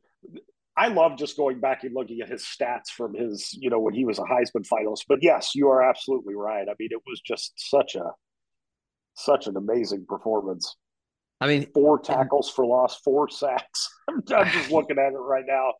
[0.76, 3.94] I love just going back and looking at his stats from his, you know, when
[3.94, 5.04] he was a Heisman finalist.
[5.08, 6.66] But yes, you are absolutely right.
[6.68, 8.12] I mean, it was just such a
[9.14, 10.74] such an amazing performance.
[11.44, 13.90] I mean, four tackles for loss, four sacks.
[14.08, 15.74] I'm, just looking at it right now.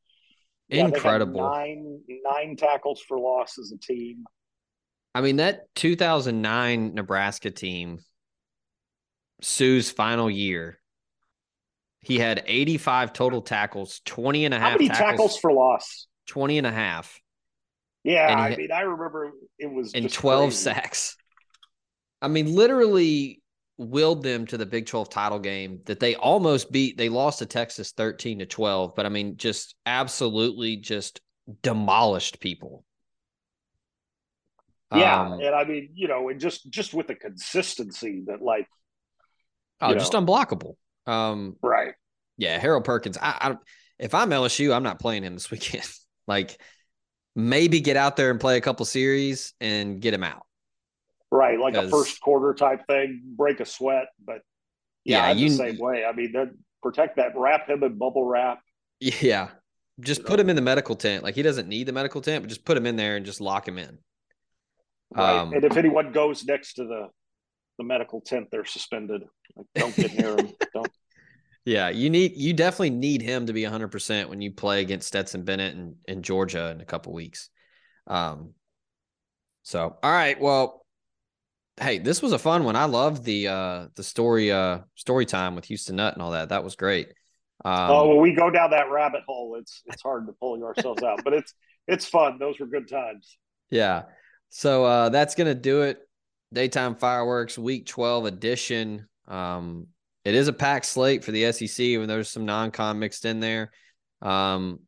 [0.69, 1.41] Yeah, Incredible.
[1.41, 4.25] Nine nine tackles for loss as a team.
[5.15, 8.01] I mean, that 2009 Nebraska team,
[9.41, 10.81] Suh's final year,
[12.01, 14.73] he had 85 total tackles, 20 and a half.
[14.73, 16.09] How many tackles, tackles for loss?
[16.27, 17.19] 20 and a half.
[18.03, 20.57] Yeah, I hit, mean, I remember it was and 12 crazy.
[20.57, 21.17] sacks.
[22.21, 23.41] I mean, literally
[23.77, 26.97] willed them to the Big 12 title game that they almost beat.
[26.97, 31.21] They lost to Texas 13 to 12, but I mean, just absolutely just
[31.63, 32.85] demolished people.
[34.95, 38.69] Yeah, um, and I mean, you know, and just just with the consistency that like
[39.81, 40.77] Oh, just unblockable.
[41.07, 41.95] Um, right.
[42.37, 43.19] Yeah, Harold Perkins.
[43.21, 43.57] I, I
[43.99, 45.89] if I'm LSU, I'm not playing him this weekend.
[46.27, 46.59] like
[47.37, 50.47] maybe get out there and play a couple series and get him out.
[51.35, 54.07] Right, like a first quarter type thing, break a sweat.
[54.25, 54.43] But
[55.03, 56.05] yeah, yeah you, the same way.
[56.05, 56.33] I mean,
[56.81, 58.61] protect that, wrap him in bubble wrap.
[59.01, 59.49] Yeah,
[59.99, 61.25] just put him in the medical tent.
[61.25, 63.41] Like he doesn't need the medical tent, but just put him in there and just
[63.41, 63.99] lock him in.
[65.11, 67.09] Right, um, and if anyone goes next to the
[67.79, 69.25] the medical tent, they're suspended.
[69.57, 70.53] Like, don't get near them.
[70.73, 70.89] Don't.
[71.65, 75.43] Yeah, you need you definitely need him to be 100% when you play against Stetson
[75.43, 77.51] Bennett and, in Georgia in a couple weeks.
[78.07, 78.53] Um
[79.65, 80.84] so all right, well
[81.81, 82.77] hey, this was a fun one.
[82.77, 86.51] I love the uh the story uh story time with Houston Nutt and all that.
[86.51, 87.09] That was great.
[87.65, 89.57] Um, oh, well, we go down that rabbit hole.
[89.59, 91.55] It's it's hard to pull ourselves out, but it's
[91.87, 92.39] it's fun.
[92.39, 93.37] Those were good times.
[93.71, 94.05] Yeah.
[94.51, 95.99] So uh that's gonna do it
[96.53, 99.09] Daytime Fireworks Week 12 edition.
[99.27, 99.89] Um,
[100.25, 103.73] it is a packed slate for the SEC, even there's some non-con mixed in there.
[104.23, 104.81] Um,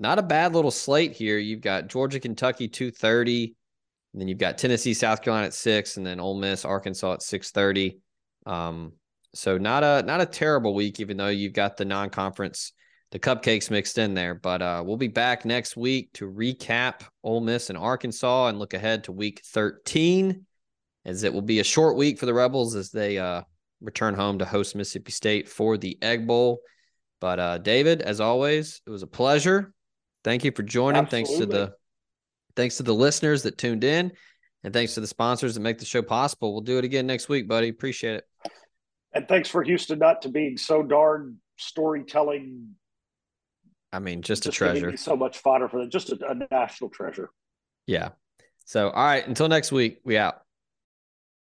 [0.00, 1.38] not a bad little slate here.
[1.38, 3.55] You've got Georgia, Kentucky, 230.
[4.16, 7.22] And then you've got Tennessee, South Carolina at six, and then Ole Miss, Arkansas at
[7.22, 7.98] 630.
[8.46, 8.92] Um,
[9.34, 12.72] so not a not a terrible week, even though you've got the non-conference,
[13.10, 14.34] the cupcakes mixed in there.
[14.34, 18.72] But uh, we'll be back next week to recap Ole Miss and Arkansas and look
[18.72, 20.46] ahead to week 13
[21.04, 23.42] as it will be a short week for the Rebels as they uh,
[23.82, 26.60] return home to host Mississippi State for the Egg Bowl.
[27.20, 29.74] But uh, David, as always, it was a pleasure.
[30.24, 31.02] Thank you for joining.
[31.02, 31.26] Absolutely.
[31.26, 31.74] Thanks to the
[32.56, 34.12] thanks to the listeners that tuned in,
[34.64, 36.52] and thanks to the sponsors that make the show possible.
[36.52, 37.68] We'll do it again next week, buddy.
[37.68, 38.24] Appreciate it.
[39.12, 42.74] And thanks for Houston Nutt to being so darn storytelling
[43.92, 44.96] I mean, just, just a treasure.
[44.96, 45.90] So much fodder for them.
[45.90, 47.30] Just a, a national treasure.
[47.86, 48.10] Yeah.
[48.66, 49.26] So, all right.
[49.26, 50.42] Until next week, we out.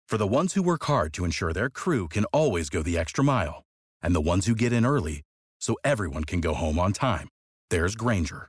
[0.07, 3.25] For the ones who work hard to ensure their crew can always go the extra
[3.25, 3.65] mile,
[4.01, 5.23] and the ones who get in early
[5.59, 7.29] so everyone can go home on time,
[7.71, 8.49] there's Grainger,